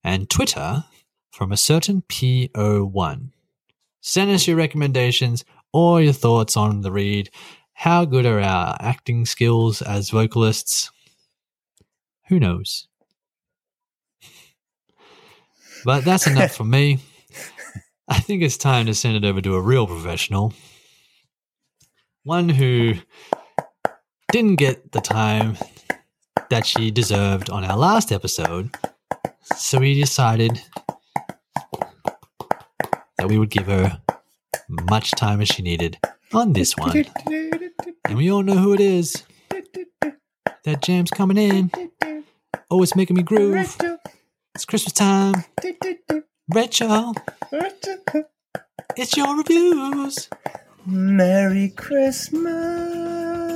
and 0.02 0.30
Twitter 0.30 0.84
from 1.30 1.52
a 1.52 1.56
certain 1.56 2.02
PO1. 2.02 3.30
Send 4.00 4.30
us 4.30 4.46
your 4.46 4.56
recommendations 4.56 5.44
or 5.72 6.00
your 6.00 6.12
thoughts 6.12 6.56
on 6.56 6.80
the 6.80 6.90
read. 6.90 7.30
How 7.74 8.04
good 8.04 8.26
are 8.26 8.40
our 8.40 8.76
acting 8.80 9.26
skills 9.26 9.82
as 9.82 10.10
vocalists? 10.10 10.90
Who 12.28 12.40
knows? 12.40 12.88
But 15.84 16.04
that's 16.04 16.26
enough 16.26 16.54
for 16.54 16.64
me. 16.64 17.00
I 18.08 18.18
think 18.18 18.42
it's 18.42 18.56
time 18.56 18.86
to 18.86 18.94
send 18.94 19.16
it 19.16 19.24
over 19.24 19.40
to 19.40 19.54
a 19.54 19.60
real 19.60 19.86
professional. 19.86 20.52
One 22.24 22.48
who 22.48 22.94
didn't 24.32 24.56
get 24.56 24.92
the 24.92 25.00
time 25.00 25.56
that 26.50 26.66
she 26.66 26.90
deserved 26.90 27.50
on 27.50 27.64
our 27.64 27.76
last 27.76 28.12
episode. 28.12 28.74
So 29.56 29.78
we 29.78 29.94
decided 29.94 30.60
that 33.18 33.28
we 33.28 33.38
would 33.38 33.50
give 33.50 33.66
her 33.66 34.00
much 34.68 35.10
time 35.12 35.40
as 35.40 35.48
she 35.48 35.62
needed 35.62 35.98
on 36.32 36.52
this 36.52 36.76
one. 36.76 37.04
And 38.04 38.16
we 38.16 38.30
all 38.30 38.42
know 38.42 38.56
who 38.56 38.72
it 38.74 38.80
is. 38.80 39.24
That 40.64 40.82
jam's 40.82 41.10
coming 41.10 41.36
in. 41.36 41.70
Oh, 42.70 42.82
it's 42.82 42.94
making 42.94 43.16
me 43.16 43.22
groove. 43.22 43.76
It's 44.54 44.64
Christmas 44.64 44.92
time. 44.92 45.44
Rachel, 46.52 47.14
it's 48.96 49.16
your 49.16 49.36
reviews. 49.36 50.28
Merry 50.86 51.70
Christmas. 51.70 53.49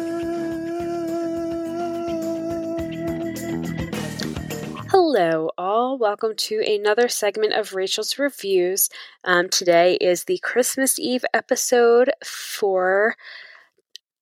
Hello, 5.17 5.51
all. 5.57 5.97
Welcome 5.97 6.35
to 6.35 6.61
another 6.61 7.09
segment 7.09 7.53
of 7.53 7.73
Rachel's 7.73 8.19
Reviews. 8.19 8.89
Um, 9.23 9.49
today 9.49 9.95
is 10.01 10.25
the 10.25 10.41
Christmas 10.43 10.99
Eve 10.99 11.25
episode 11.33 12.11
for 12.25 13.15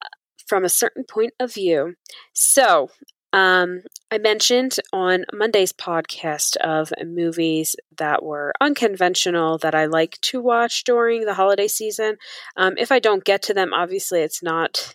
uh, 0.03 0.09
From 0.47 0.67
a 0.67 0.69
Certain 0.69 1.05
Point 1.05 1.33
of 1.41 1.55
View. 1.55 1.95
So, 2.35 2.91
um, 3.33 3.85
I 4.11 4.19
mentioned 4.19 4.77
on 4.93 5.25
Monday's 5.33 5.73
podcast 5.73 6.59
of 6.59 6.93
movies 7.03 7.75
that 7.97 8.23
were 8.23 8.53
unconventional 8.61 9.57
that 9.59 9.75
I 9.75 9.87
like 9.87 10.21
to 10.21 10.43
watch 10.43 10.85
during 10.85 11.25
the 11.25 11.33
holiday 11.33 11.69
season. 11.69 12.19
Um, 12.55 12.75
if 12.77 12.93
I 12.93 12.99
don't 12.99 13.25
get 13.25 13.41
to 13.45 13.55
them, 13.55 13.73
obviously 13.73 14.21
it's 14.21 14.43
not. 14.43 14.95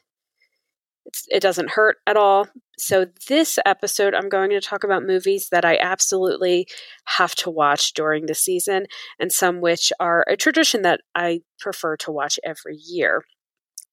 It 1.29 1.41
doesn't 1.41 1.71
hurt 1.71 1.97
at 2.05 2.17
all. 2.17 2.49
So, 2.79 3.07
this 3.27 3.57
episode, 3.65 4.13
I'm 4.13 4.29
going 4.29 4.51
to 4.51 4.61
talk 4.61 4.83
about 4.83 5.03
movies 5.03 5.49
that 5.51 5.65
I 5.65 5.77
absolutely 5.77 6.67
have 7.05 7.33
to 7.35 7.49
watch 7.49 7.93
during 7.93 8.27
the 8.27 8.35
season, 8.35 8.85
and 9.19 9.31
some 9.31 9.61
which 9.61 9.91
are 9.99 10.23
a 10.27 10.37
tradition 10.37 10.83
that 10.83 11.01
I 11.15 11.41
prefer 11.59 11.97
to 11.97 12.11
watch 12.11 12.39
every 12.43 12.77
year. 12.77 13.23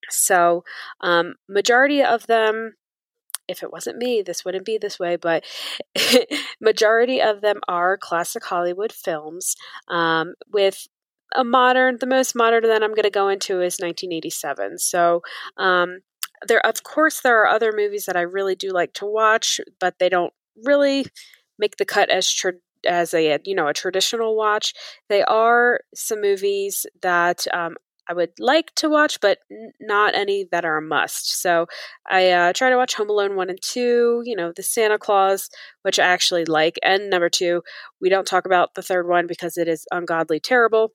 So, 0.09 0.63
um, 1.01 1.35
majority 1.49 2.03
of 2.03 2.27
them 2.27 2.75
if 3.47 3.61
it 3.61 3.71
wasn't 3.71 3.97
me, 3.97 4.23
this 4.23 4.43
wouldn't 4.43 4.65
be 4.65 4.77
this 4.77 4.99
way. 4.99 5.15
But 5.17 5.43
majority 6.61 7.21
of 7.21 7.41
them 7.41 7.59
are 7.67 7.97
classic 7.97 8.43
Hollywood 8.43 8.91
films 8.91 9.55
um, 9.87 10.33
with 10.51 10.87
a 11.35 11.43
modern. 11.43 11.97
The 11.99 12.07
most 12.07 12.35
modern 12.35 12.63
that 12.63 12.83
I'm 12.83 12.95
going 12.95 13.03
to 13.03 13.09
go 13.09 13.27
into 13.27 13.61
is 13.61 13.77
1987. 13.79 14.79
So. 14.79 15.21
Um, 15.57 15.99
there, 16.47 16.65
of 16.65 16.83
course, 16.83 17.21
there 17.21 17.41
are 17.41 17.47
other 17.47 17.71
movies 17.75 18.05
that 18.05 18.15
I 18.17 18.21
really 18.21 18.55
do 18.55 18.71
like 18.71 18.93
to 18.95 19.05
watch, 19.05 19.59
but 19.79 19.99
they 19.99 20.09
don't 20.09 20.33
really 20.63 21.05
make 21.59 21.77
the 21.77 21.85
cut 21.85 22.09
as 22.09 22.29
tra- 22.31 22.53
as 22.87 23.13
a 23.13 23.39
you 23.45 23.55
know 23.55 23.67
a 23.67 23.73
traditional 23.73 24.35
watch. 24.35 24.73
They 25.09 25.23
are 25.23 25.81
some 25.95 26.21
movies 26.21 26.85
that 27.01 27.45
um, 27.53 27.75
I 28.07 28.13
would 28.13 28.31
like 28.39 28.73
to 28.75 28.89
watch, 28.89 29.19
but 29.19 29.39
n- 29.51 29.71
not 29.81 30.15
any 30.15 30.47
that 30.51 30.65
are 30.65 30.77
a 30.77 30.81
must. 30.81 31.41
So 31.41 31.67
I 32.07 32.31
uh, 32.31 32.53
try 32.53 32.69
to 32.69 32.77
watch 32.77 32.93
Home 32.95 33.09
Alone 33.09 33.35
1 33.35 33.49
and 33.49 33.61
2, 33.61 34.21
you 34.25 34.35
know, 34.35 34.51
The 34.55 34.63
Santa 34.63 34.99
Claus, 34.99 35.49
which 35.81 35.99
I 35.99 36.03
actually 36.05 36.45
like. 36.45 36.77
And 36.83 37.09
number 37.09 37.29
two, 37.29 37.63
we 38.01 38.09
don't 38.09 38.27
talk 38.27 38.45
about 38.45 38.75
the 38.75 38.83
third 38.83 39.07
one 39.07 39.27
because 39.27 39.57
it 39.57 39.67
is 39.67 39.85
ungodly 39.91 40.39
terrible. 40.39 40.91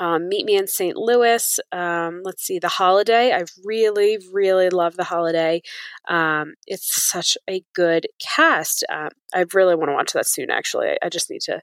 Um, 0.00 0.28
Meet 0.28 0.46
Me 0.46 0.56
in 0.56 0.66
St. 0.66 0.96
Louis. 0.96 1.60
Um, 1.70 2.22
let's 2.24 2.42
see, 2.42 2.58
The 2.58 2.68
Holiday. 2.68 3.32
I 3.32 3.44
really, 3.64 4.18
really 4.32 4.70
love 4.70 4.96
The 4.96 5.04
Holiday. 5.04 5.62
Um, 6.08 6.54
it's 6.66 6.92
such 7.10 7.38
a 7.48 7.62
good 7.74 8.06
cast. 8.18 8.82
Um, 8.90 9.10
I 9.32 9.44
really 9.54 9.76
want 9.76 9.90
to 9.90 9.94
watch 9.94 10.12
that 10.14 10.26
soon, 10.26 10.50
actually. 10.50 10.88
I, 10.88 10.96
I 11.04 11.08
just 11.10 11.30
need 11.30 11.42
to 11.42 11.60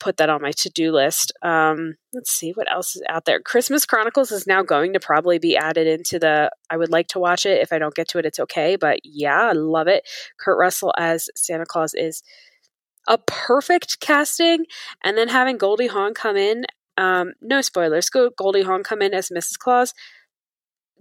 put 0.00 0.16
that 0.16 0.28
on 0.30 0.42
my 0.42 0.52
to-do 0.52 0.92
list. 0.92 1.32
Um, 1.42 1.94
let's 2.12 2.30
see 2.30 2.52
what 2.52 2.70
else 2.70 2.96
is 2.96 3.02
out 3.08 3.24
there. 3.24 3.40
Christmas 3.40 3.86
Chronicles 3.86 4.32
is 4.32 4.46
now 4.46 4.62
going 4.62 4.92
to 4.92 5.00
probably 5.00 5.38
be 5.38 5.56
added 5.56 5.86
into 5.86 6.18
the. 6.18 6.50
I 6.70 6.76
would 6.76 6.90
like 6.90 7.08
to 7.08 7.18
watch 7.18 7.46
it. 7.46 7.60
If 7.60 7.72
I 7.72 7.78
don't 7.78 7.94
get 7.94 8.08
to 8.08 8.18
it, 8.18 8.26
it's 8.26 8.40
okay. 8.40 8.76
But 8.76 9.00
yeah, 9.04 9.40
I 9.42 9.52
love 9.52 9.88
it. 9.88 10.08
Kurt 10.38 10.58
Russell 10.58 10.92
as 10.98 11.28
Santa 11.36 11.66
Claus 11.66 11.94
is 11.94 12.22
a 13.06 13.18
perfect 13.18 14.00
casting, 14.00 14.66
and 15.02 15.16
then 15.16 15.28
having 15.28 15.58
Goldie 15.58 15.88
Hawn 15.88 16.14
come 16.14 16.36
in. 16.36 16.64
Um, 16.96 17.32
no 17.40 17.60
spoilers. 17.60 18.08
Go 18.08 18.30
Goldie 18.36 18.62
Hawn 18.62 18.82
come 18.82 19.02
in 19.02 19.14
as 19.14 19.28
Mrs. 19.28 19.58
Claus. 19.58 19.94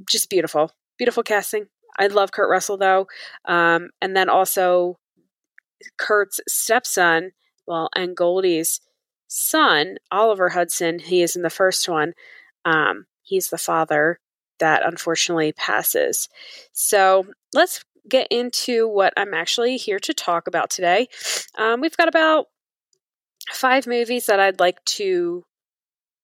Just 0.09 0.29
beautiful, 0.29 0.71
beautiful 0.97 1.23
casting. 1.23 1.67
I 1.97 2.07
love 2.07 2.31
Kurt 2.31 2.50
Russell 2.50 2.77
though, 2.77 3.07
um, 3.45 3.89
and 4.01 4.15
then 4.17 4.29
also 4.29 4.97
Kurt's 5.97 6.41
stepson 6.47 7.31
well, 7.65 7.89
and 7.95 8.15
Goldie's 8.15 8.81
son, 9.27 9.97
Oliver 10.12 10.50
Hudson, 10.50 11.00
he 11.00 11.21
is 11.21 11.35
in 11.35 11.41
the 11.41 11.50
first 11.50 11.88
one. 11.88 12.13
Um, 12.65 13.05
he's 13.21 13.50
the 13.50 13.57
father 13.57 14.19
that 14.59 14.85
unfortunately 14.85 15.53
passes. 15.53 16.29
So 16.73 17.27
let's 17.53 17.83
get 18.07 18.27
into 18.29 18.88
what 18.88 19.13
I'm 19.17 19.33
actually 19.33 19.77
here 19.77 20.00
to 20.00 20.13
talk 20.13 20.47
about 20.47 20.69
today. 20.69 21.07
Um, 21.57 21.81
we've 21.81 21.97
got 21.97 22.07
about 22.07 22.47
five 23.51 23.88
movies 23.88 24.25
that 24.27 24.39
I'd 24.39 24.59
like 24.59 24.83
to 24.85 25.43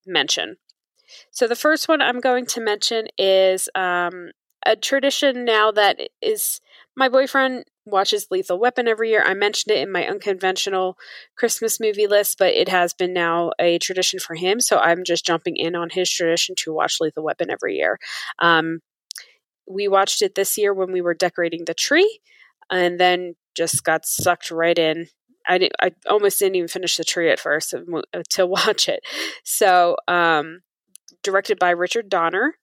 mention. 0.10 0.58
So 1.32 1.48
the 1.48 1.56
first 1.56 1.88
one 1.88 2.02
I'm 2.02 2.20
going 2.20 2.46
to 2.48 2.62
mention 2.62 3.08
is 3.18 3.70
um, 3.76 4.32
a 4.66 4.76
tradition 4.76 5.46
now 5.46 5.72
that 5.72 6.00
is 6.22 6.62
my 6.96 7.10
boyfriend 7.10 7.66
watches 7.86 8.28
Lethal 8.30 8.60
Weapon 8.60 8.88
every 8.88 9.10
year. 9.10 9.24
I 9.26 9.34
mentioned 9.34 9.76
it 9.76 9.82
in 9.82 9.92
my 9.92 10.06
unconventional 10.06 10.98
Christmas 11.36 11.80
movie 11.80 12.08
list, 12.08 12.38
but 12.38 12.54
it 12.54 12.70
has 12.70 12.94
been 12.94 13.14
now 13.14 13.52
a 13.60 13.80
tradition 13.80 14.20
for 14.20 14.36
him. 14.36 14.60
So 14.60 14.78
I'm 14.78 15.04
just 15.04 15.26
jumping 15.26 15.56
in 15.56 15.76
on 15.76 15.90
his 15.92 16.12
tradition 16.12 16.56
to 16.60 16.74
watch 16.74 16.98
Lethal 17.00 17.24
Weapon 17.24 17.50
every 17.50 17.78
year. 17.78 17.98
Um, 18.40 18.80
we 19.68 19.88
watched 19.88 20.22
it 20.22 20.36
this 20.36 20.58
year 20.58 20.74
when 20.74 20.92
we 20.92 21.02
were 21.02 21.14
decorating 21.14 21.66
the 21.66 21.74
tree, 21.74 22.20
and 22.72 23.00
then 23.00 23.36
just 23.56 23.84
got 23.84 24.06
sucked 24.06 24.52
right 24.52 24.78
in. 24.78 25.08
I, 25.50 25.58
didn't, 25.58 25.76
I 25.82 25.92
almost 26.10 26.40
didn't 26.40 26.56
even 26.56 26.68
finish 26.68 26.96
the 26.96 27.04
tree 27.04 27.30
at 27.30 27.40
first 27.40 27.74
to 28.30 28.46
watch 28.46 28.88
it. 28.88 29.02
So, 29.44 29.98
um, 30.08 30.62
directed 31.24 31.60
by 31.60 31.72
Richard 31.72 32.08
Donner 32.08 32.56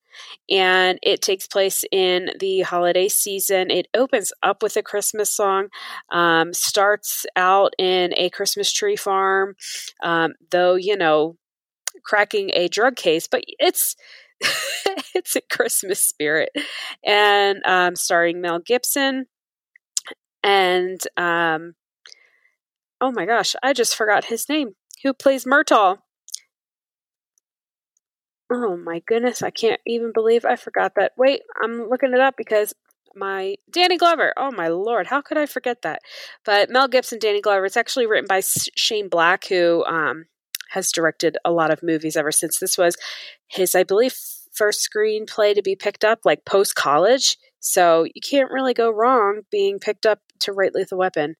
and 0.50 0.98
it 1.02 1.22
takes 1.22 1.46
place 1.46 1.84
in 1.90 2.30
the 2.40 2.60
holiday 2.60 3.08
season. 3.08 3.70
It 3.70 3.88
opens 3.94 4.32
up 4.42 4.62
with 4.62 4.76
a 4.76 4.82
Christmas 4.82 5.32
song, 5.32 5.68
um, 6.10 6.52
starts 6.52 7.26
out 7.36 7.72
in 7.78 8.14
a 8.16 8.30
Christmas 8.30 8.72
tree 8.72 8.96
farm, 8.96 9.56
um, 10.02 10.34
though, 10.50 10.74
you 10.74 10.96
know, 10.96 11.36
cracking 12.04 12.50
a 12.54 12.68
drug 12.68 12.96
case, 12.96 13.26
but 13.26 13.42
it's. 13.58 13.96
it's 15.14 15.34
a 15.34 15.40
Christmas 15.40 15.98
spirit, 15.98 16.50
and 17.02 17.64
um, 17.64 17.96
starring 17.96 18.42
Mel 18.42 18.58
Gibson, 18.58 19.24
and 20.42 21.00
um, 21.16 21.72
oh 23.00 23.12
my 23.12 23.26
gosh, 23.26 23.54
I 23.62 23.72
just 23.72 23.94
forgot 23.96 24.26
his 24.26 24.48
name. 24.48 24.76
Who 25.02 25.12
plays 25.12 25.44
Murtaugh? 25.44 25.98
Oh 28.50 28.76
my 28.76 29.02
goodness, 29.06 29.42
I 29.42 29.50
can't 29.50 29.80
even 29.86 30.12
believe 30.12 30.44
I 30.44 30.56
forgot 30.56 30.94
that. 30.96 31.12
Wait, 31.16 31.42
I'm 31.62 31.88
looking 31.88 32.12
it 32.12 32.20
up 32.20 32.34
because 32.36 32.74
my 33.16 33.56
Danny 33.70 33.96
Glover. 33.96 34.32
Oh 34.36 34.52
my 34.52 34.68
lord, 34.68 35.08
how 35.08 35.20
could 35.20 35.38
I 35.38 35.46
forget 35.46 35.82
that? 35.82 36.00
But 36.44 36.70
Mel 36.70 36.86
Gibson, 36.86 37.18
Danny 37.18 37.40
Glover. 37.40 37.64
It's 37.64 37.76
actually 37.76 38.06
written 38.06 38.26
by 38.28 38.40
Shane 38.76 39.08
Black, 39.08 39.46
who 39.46 39.84
um, 39.84 40.26
has 40.70 40.92
directed 40.92 41.36
a 41.44 41.50
lot 41.50 41.72
of 41.72 41.82
movies 41.82 42.16
ever 42.16 42.30
since. 42.30 42.58
This 42.58 42.78
was 42.78 42.96
his, 43.48 43.74
I 43.74 43.82
believe, 43.82 44.14
first 44.52 44.88
screenplay 44.88 45.54
to 45.54 45.62
be 45.62 45.76
picked 45.76 46.04
up 46.04 46.20
like 46.24 46.44
post 46.44 46.74
college. 46.74 47.36
So 47.58 48.04
you 48.04 48.20
can't 48.22 48.50
really 48.50 48.74
go 48.74 48.90
wrong 48.90 49.42
being 49.50 49.78
picked 49.80 50.06
up 50.06 50.20
to 50.40 50.52
write 50.52 50.74
Lethal 50.74 50.98
Weapon. 50.98 51.36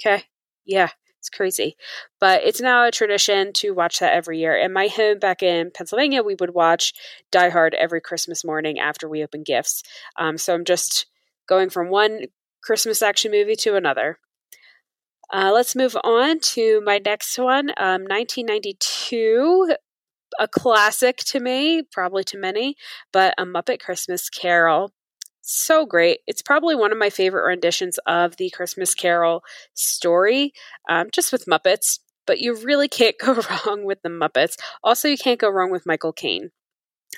Okay, 0.00 0.24
yeah. 0.68 0.90
It's 1.18 1.28
crazy. 1.28 1.76
But 2.20 2.44
it's 2.44 2.60
now 2.60 2.86
a 2.86 2.92
tradition 2.92 3.52
to 3.54 3.72
watch 3.72 3.98
that 3.98 4.12
every 4.12 4.38
year. 4.38 4.56
In 4.56 4.72
my 4.72 4.86
home 4.86 5.18
back 5.18 5.42
in 5.42 5.72
Pennsylvania, 5.74 6.22
we 6.22 6.36
would 6.38 6.54
watch 6.54 6.92
Die 7.32 7.48
Hard 7.48 7.74
every 7.74 8.00
Christmas 8.00 8.44
morning 8.44 8.78
after 8.78 9.08
we 9.08 9.24
open 9.24 9.42
gifts. 9.42 9.82
Um, 10.16 10.38
so 10.38 10.54
I'm 10.54 10.64
just 10.64 11.06
going 11.48 11.70
from 11.70 11.90
one 11.90 12.26
Christmas 12.62 13.02
action 13.02 13.32
movie 13.32 13.56
to 13.56 13.74
another. 13.74 14.18
Uh, 15.32 15.50
let's 15.52 15.76
move 15.76 15.96
on 16.04 16.38
to 16.40 16.80
my 16.84 17.00
next 17.04 17.36
one 17.38 17.70
um, 17.76 18.02
1992, 18.04 19.74
a 20.38 20.48
classic 20.48 21.18
to 21.18 21.40
me, 21.40 21.82
probably 21.92 22.24
to 22.24 22.38
many, 22.38 22.76
but 23.12 23.34
A 23.36 23.44
Muppet 23.44 23.80
Christmas 23.80 24.30
Carol 24.30 24.92
so 25.48 25.86
great. 25.86 26.20
It's 26.26 26.42
probably 26.42 26.74
one 26.74 26.92
of 26.92 26.98
my 26.98 27.10
favorite 27.10 27.46
renditions 27.46 27.98
of 28.06 28.36
the 28.36 28.50
Christmas 28.50 28.94
Carol 28.94 29.42
story, 29.74 30.52
um, 30.88 31.08
just 31.12 31.32
with 31.32 31.46
Muppets. 31.46 31.98
But 32.26 32.40
you 32.40 32.54
really 32.54 32.88
can't 32.88 33.16
go 33.20 33.34
wrong 33.66 33.84
with 33.84 34.02
the 34.02 34.10
Muppets. 34.10 34.56
Also, 34.84 35.08
you 35.08 35.16
can't 35.16 35.40
go 35.40 35.48
wrong 35.48 35.70
with 35.70 35.86
Michael 35.86 36.12
Caine. 36.12 36.50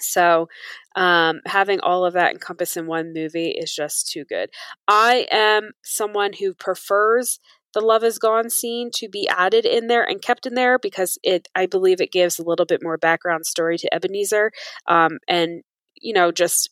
So, 0.01 0.49
um, 0.95 1.41
having 1.47 1.81
all 1.81 2.05
of 2.05 2.15
that 2.15 2.31
encompassed 2.31 2.77
in 2.77 2.87
one 2.87 3.13
movie 3.13 3.51
is 3.51 3.75
just 3.75 4.11
too 4.11 4.25
good. 4.25 4.51
I 4.87 5.27
am 5.31 5.73
someone 5.83 6.33
who 6.33 6.55
prefers 6.55 7.41
the 7.73 7.81
love 7.81 8.05
is 8.05 8.19
gone 8.19 8.51
scene 8.51 8.91
to 8.95 9.09
be 9.09 9.29
added 9.29 9.65
in 9.65 9.87
there 9.89 10.05
and 10.05 10.23
kept 10.23 10.47
in 10.47 10.55
there 10.55 10.77
because 10.77 11.19
it 11.23 11.47
i 11.55 11.67
believe 11.67 12.01
it 12.01 12.11
gives 12.11 12.37
a 12.37 12.43
little 12.43 12.67
bit 12.67 12.83
more 12.83 12.99
background 12.99 13.47
story 13.47 13.79
to 13.79 13.95
ebenezer 13.95 14.51
um, 14.89 15.19
and 15.29 15.63
you 15.95 16.13
know 16.13 16.33
just 16.33 16.71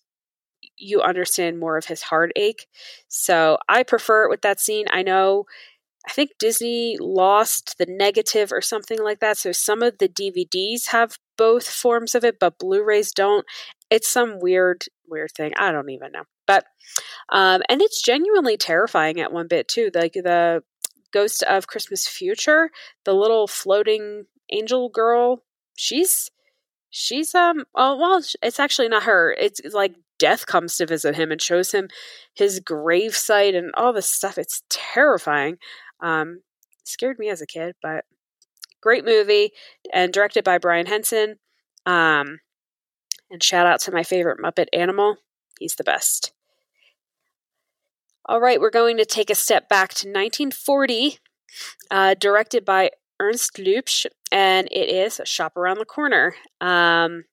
you 0.79 1.03
understand 1.03 1.59
more 1.59 1.77
of 1.77 1.87
his 1.87 2.03
heartache. 2.03 2.67
So 3.09 3.59
I 3.69 3.83
prefer 3.83 4.25
it 4.25 4.31
with 4.31 4.43
that 4.43 4.61
scene. 4.61 4.87
I 4.91 5.03
know, 5.03 5.45
I 6.09 6.13
think 6.13 6.33
Disney 6.39 6.97
lost 7.01 7.77
the 7.79 7.87
negative 7.87 8.53
or 8.53 8.61
something 8.61 9.03
like 9.03 9.21
that. 9.21 9.37
So 9.39 9.53
some 9.53 9.83
of 9.83 9.99
the 9.99 10.09
DVDs 10.09 10.89
have 10.89 11.19
both 11.37 11.69
forms 11.69 12.15
of 12.15 12.25
it, 12.25 12.39
but 12.39 12.59
Blu 12.59 12.83
rays 12.85 13.13
don't. 13.13 13.47
It's 13.91 14.09
some 14.09 14.39
weird, 14.41 14.85
weird 15.09 15.33
thing. 15.33 15.53
I 15.57 15.73
don't 15.73 15.91
even 15.91 16.13
know. 16.13 16.25
But, 16.47 16.65
um, 17.31 17.63
and 17.69 17.83
it's 17.83 18.03
genuinely 18.03 18.57
terrifying 18.57 19.21
at 19.21 19.33
one 19.33 19.49
bit 19.49 19.69
too. 19.69 19.91
Like 19.95 20.15
the 20.15 20.63
Ghost 21.13 21.43
of 21.45 21.67
Christmas 21.67 22.07
Future, 22.07 22.71
the 23.05 23.15
little 23.15 23.47
floating 23.47 24.25
angel 24.51 24.89
girl, 24.89 25.43
she's 25.77 26.31
she's 26.91 27.35
um 27.35 27.65
oh 27.75 27.97
well 27.97 28.23
it's 28.43 28.59
actually 28.59 28.89
not 28.89 29.03
her 29.03 29.35
it's 29.39 29.61
like 29.73 29.95
death 30.19 30.47
comes 30.47 30.77
to 30.77 30.87
visit 30.87 31.15
him 31.15 31.31
and 31.31 31.41
shows 31.41 31.73
him 31.73 31.89
his 32.35 32.61
grave 32.61 33.17
site 33.17 33.55
and 33.55 33.71
all 33.75 33.93
this 33.93 34.09
stuff. 34.09 34.39
It's 34.39 34.63
terrifying. 34.69 35.59
Um, 36.01 36.41
scared 36.85 37.19
me 37.19 37.29
as 37.29 37.41
a 37.41 37.47
kid, 37.47 37.75
but 37.83 38.05
great 38.81 39.05
movie 39.05 39.53
and 39.93 40.13
directed 40.13 40.45
by 40.45 40.59
Brian 40.59 40.87
Henson. 40.87 41.37
Um, 41.87 42.41
and 43.31 43.43
shout 43.43 43.67
out 43.67 43.81
to 43.81 43.93
my 43.93 44.03
favorite 44.03 44.39
Muppet 44.39 44.67
animal. 44.73 45.17
He's 45.59 45.75
the 45.75 45.85
best. 45.85 46.33
All 48.27 48.41
right, 48.41 48.61
we're 48.61 48.71
going 48.71 48.99
to 48.99 49.07
take 49.07 49.31
a 49.31 49.35
step 49.35 49.69
back 49.69 49.91
to 49.95 50.07
1940, 50.07 51.19
uh, 51.91 52.15
directed 52.15 52.65
by 52.65 52.91
Ernst 53.21 53.55
Lubitsch, 53.55 54.07
and 54.31 54.69
it 54.71 54.89
is 54.91 55.21
Shop 55.25 55.57
Around 55.57 55.79
the 55.79 55.87
Corner. 55.87 56.35
Um, 56.61 57.25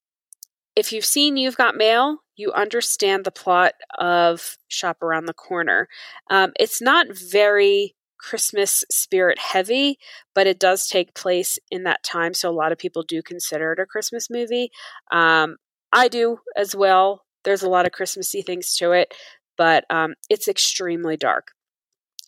if 0.75 0.93
you've 0.93 1.05
seen 1.05 1.36
You've 1.36 1.57
Got 1.57 1.75
Mail, 1.75 2.19
you 2.36 2.52
understand 2.52 3.24
the 3.24 3.32
plot 3.32 3.74
of 3.98 4.58
Shop 4.67 5.02
Around 5.02 5.26
the 5.26 5.34
Corner. 5.34 5.88
Um, 6.30 6.52
it's 6.60 6.82
not 6.82 7.08
very 7.10 7.95
Christmas 8.17 8.84
spirit 8.89 9.38
heavy, 9.39 10.00
but 10.34 10.48
it 10.48 10.60
does 10.60 10.88
take 10.88 11.13
place 11.13 11.60
in 11.69 11.84
that 11.84 12.04
time. 12.04 12.34
So 12.34 12.50
a 12.50 12.52
lot 12.52 12.71
of 12.71 12.78
people 12.78 13.04
do 13.04 13.21
consider 13.21 13.74
it 13.74 13.80
a 13.80 13.86
Christmas 13.86 14.30
movie. 14.30 14.71
Um, 15.12 15.58
I 15.93 16.08
do 16.08 16.39
as 16.58 16.76
well. 16.76 17.24
There's 17.43 17.63
a 17.63 17.69
lot 17.69 17.86
of 17.86 17.91
Christmassy 17.91 18.41
things 18.41 18.76
to 18.78 18.91
it, 18.91 19.13
but 19.58 19.86
um, 19.89 20.15
it's 20.30 20.48
extremely 20.48 21.17
dark. 21.17 21.52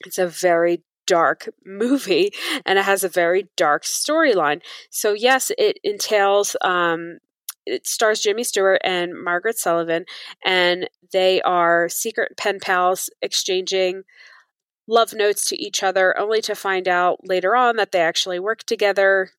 It's 0.05 0.19
a 0.19 0.27
very 0.27 0.83
dark 1.07 1.49
movie 1.65 2.31
and 2.65 2.77
it 2.77 2.85
has 2.85 3.03
a 3.03 3.09
very 3.09 3.47
dark 3.57 3.83
storyline. 3.83 4.61
So, 4.91 5.13
yes, 5.13 5.51
it 5.57 5.79
entails 5.83 6.55
um, 6.61 7.17
it 7.67 7.87
stars 7.87 8.21
Jimmy 8.21 8.43
Stewart 8.43 8.81
and 8.83 9.13
Margaret 9.13 9.57
Sullavan, 9.57 10.05
and 10.45 10.89
they 11.11 11.41
are 11.41 11.89
secret 11.89 12.37
pen 12.37 12.59
pals 12.59 13.09
exchanging 13.21 14.03
love 14.87 15.13
notes 15.13 15.49
to 15.49 15.61
each 15.61 15.83
other, 15.83 16.17
only 16.17 16.41
to 16.41 16.55
find 16.55 16.87
out 16.87 17.19
later 17.27 17.55
on 17.55 17.75
that 17.75 17.91
they 17.91 18.01
actually 18.01 18.39
work 18.39 18.63
together. 18.63 19.31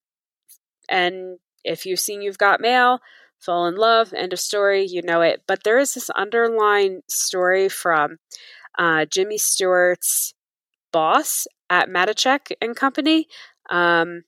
And 0.88 1.38
if 1.64 1.86
you've 1.86 2.00
seen 2.00 2.22
You've 2.22 2.38
Got 2.38 2.60
Mail, 2.60 3.00
fall 3.38 3.66
in 3.66 3.76
love, 3.76 4.12
end 4.12 4.32
of 4.32 4.40
story, 4.40 4.84
you 4.84 5.02
know 5.02 5.22
it. 5.22 5.42
But 5.46 5.64
there 5.64 5.78
is 5.78 5.94
this 5.94 6.10
underlying 6.10 7.02
story 7.08 7.68
from 7.68 8.18
uh, 8.78 9.06
Jimmy 9.06 9.38
Stewart's 9.38 10.34
boss 10.92 11.46
at 11.70 11.88
Matuschek 11.88 12.52
and 12.60 12.76
Company. 12.76 13.26
Um, 13.70 14.24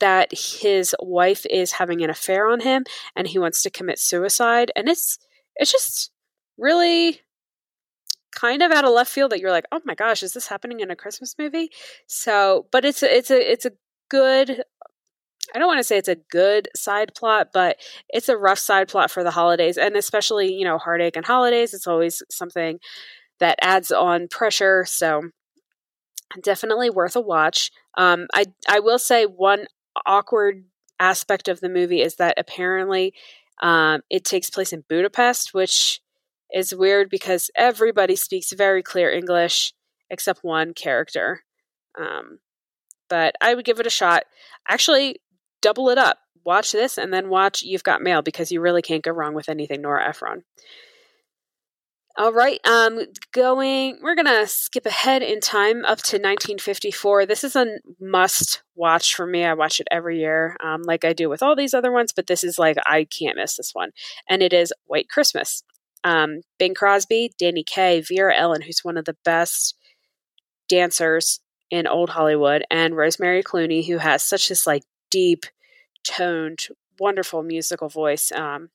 that 0.00 0.30
his 0.32 0.94
wife 1.00 1.46
is 1.50 1.72
having 1.72 2.02
an 2.02 2.10
affair 2.10 2.48
on 2.48 2.60
him 2.60 2.84
and 3.14 3.28
he 3.28 3.38
wants 3.38 3.62
to 3.62 3.70
commit 3.70 3.98
suicide 3.98 4.70
and 4.76 4.88
it's 4.88 5.18
it's 5.56 5.72
just 5.72 6.10
really 6.58 7.20
kind 8.32 8.62
of 8.62 8.70
out 8.70 8.84
of 8.84 8.92
left 8.92 9.10
field 9.10 9.32
that 9.32 9.40
you're 9.40 9.50
like 9.50 9.66
oh 9.72 9.80
my 9.84 9.94
gosh 9.94 10.22
is 10.22 10.32
this 10.32 10.48
happening 10.48 10.80
in 10.80 10.90
a 10.90 10.96
christmas 10.96 11.34
movie 11.38 11.70
so 12.06 12.66
but 12.70 12.84
it's 12.84 13.02
a, 13.02 13.16
it's 13.16 13.30
a 13.30 13.52
it's 13.52 13.64
a 13.64 13.72
good 14.08 14.62
I 15.54 15.58
don't 15.58 15.68
want 15.68 15.78
to 15.78 15.84
say 15.84 15.96
it's 15.96 16.08
a 16.08 16.16
good 16.16 16.68
side 16.74 17.14
plot, 17.14 17.50
but 17.52 17.76
it's 18.08 18.28
a 18.28 18.36
rough 18.36 18.58
side 18.58 18.88
plot 18.88 19.10
for 19.10 19.22
the 19.22 19.30
holidays, 19.30 19.78
and 19.78 19.96
especially 19.96 20.52
you 20.52 20.64
know 20.64 20.78
heartache 20.78 21.16
and 21.16 21.24
holidays. 21.24 21.72
It's 21.72 21.86
always 21.86 22.22
something 22.30 22.80
that 23.38 23.58
adds 23.62 23.90
on 23.90 24.28
pressure. 24.28 24.84
So 24.86 25.30
definitely 26.42 26.90
worth 26.90 27.16
a 27.16 27.20
watch. 27.20 27.70
Um, 27.96 28.26
I 28.34 28.46
I 28.68 28.80
will 28.80 28.98
say 28.98 29.24
one 29.24 29.66
awkward 30.04 30.64
aspect 30.98 31.48
of 31.48 31.60
the 31.60 31.68
movie 31.68 32.02
is 32.02 32.16
that 32.16 32.34
apparently 32.38 33.14
um, 33.62 34.02
it 34.10 34.24
takes 34.24 34.50
place 34.50 34.72
in 34.72 34.84
Budapest, 34.88 35.54
which 35.54 36.00
is 36.52 36.74
weird 36.74 37.10
because 37.10 37.50
everybody 37.56 38.16
speaks 38.16 38.52
very 38.52 38.82
clear 38.82 39.10
English 39.10 39.72
except 40.10 40.44
one 40.44 40.74
character. 40.74 41.42
Um, 41.98 42.38
but 43.08 43.34
I 43.40 43.54
would 43.54 43.64
give 43.64 43.80
it 43.80 43.86
a 43.86 43.90
shot. 43.90 44.24
Actually, 44.68 45.16
double 45.62 45.88
it 45.88 45.98
up. 45.98 46.18
Watch 46.44 46.72
this 46.72 46.96
and 46.98 47.12
then 47.12 47.28
watch 47.28 47.62
You've 47.62 47.82
Got 47.82 48.02
Mail 48.02 48.22
because 48.22 48.52
you 48.52 48.60
really 48.60 48.82
can't 48.82 49.02
go 49.02 49.10
wrong 49.10 49.34
with 49.34 49.48
anything 49.48 49.82
Nora 49.82 50.08
Ephron. 50.08 50.44
All 52.18 52.32
right, 52.32 52.58
um, 52.66 53.00
going, 53.32 53.98
we're 54.02 54.14
gonna 54.14 54.46
skip 54.46 54.86
ahead 54.86 55.22
in 55.22 55.38
time 55.40 55.84
up 55.84 55.98
to 55.98 56.16
1954. 56.16 57.26
This 57.26 57.44
is 57.44 57.54
a 57.54 57.78
must 58.00 58.62
watch 58.74 59.14
for 59.14 59.26
me. 59.26 59.44
I 59.44 59.52
watch 59.52 59.80
it 59.80 59.88
every 59.90 60.18
year, 60.20 60.56
um, 60.64 60.80
like 60.82 61.04
I 61.04 61.12
do 61.12 61.28
with 61.28 61.42
all 61.42 61.54
these 61.54 61.74
other 61.74 61.92
ones, 61.92 62.14
but 62.16 62.26
this 62.26 62.42
is 62.42 62.58
like, 62.58 62.78
I 62.86 63.04
can't 63.04 63.36
miss 63.36 63.56
this 63.56 63.72
one. 63.74 63.90
And 64.30 64.42
it 64.42 64.54
is 64.54 64.72
White 64.86 65.10
Christmas. 65.10 65.62
Um, 66.04 66.40
Bing 66.58 66.74
Crosby, 66.74 67.32
Danny 67.38 67.62
Kaye, 67.62 68.00
Vera 68.00 68.34
Ellen, 68.34 68.62
who's 68.62 68.80
one 68.82 68.96
of 68.96 69.04
the 69.04 69.16
best 69.22 69.74
dancers 70.70 71.40
in 71.70 71.86
old 71.86 72.10
Hollywood, 72.10 72.64
and 72.70 72.96
Rosemary 72.96 73.42
Clooney, 73.42 73.86
who 73.86 73.98
has 73.98 74.22
such 74.22 74.48
this 74.48 74.66
like 74.66 74.84
deep 75.10 75.44
toned, 76.02 76.68
wonderful 76.98 77.42
musical 77.42 77.90
voice. 77.90 78.32
Um, 78.32 78.70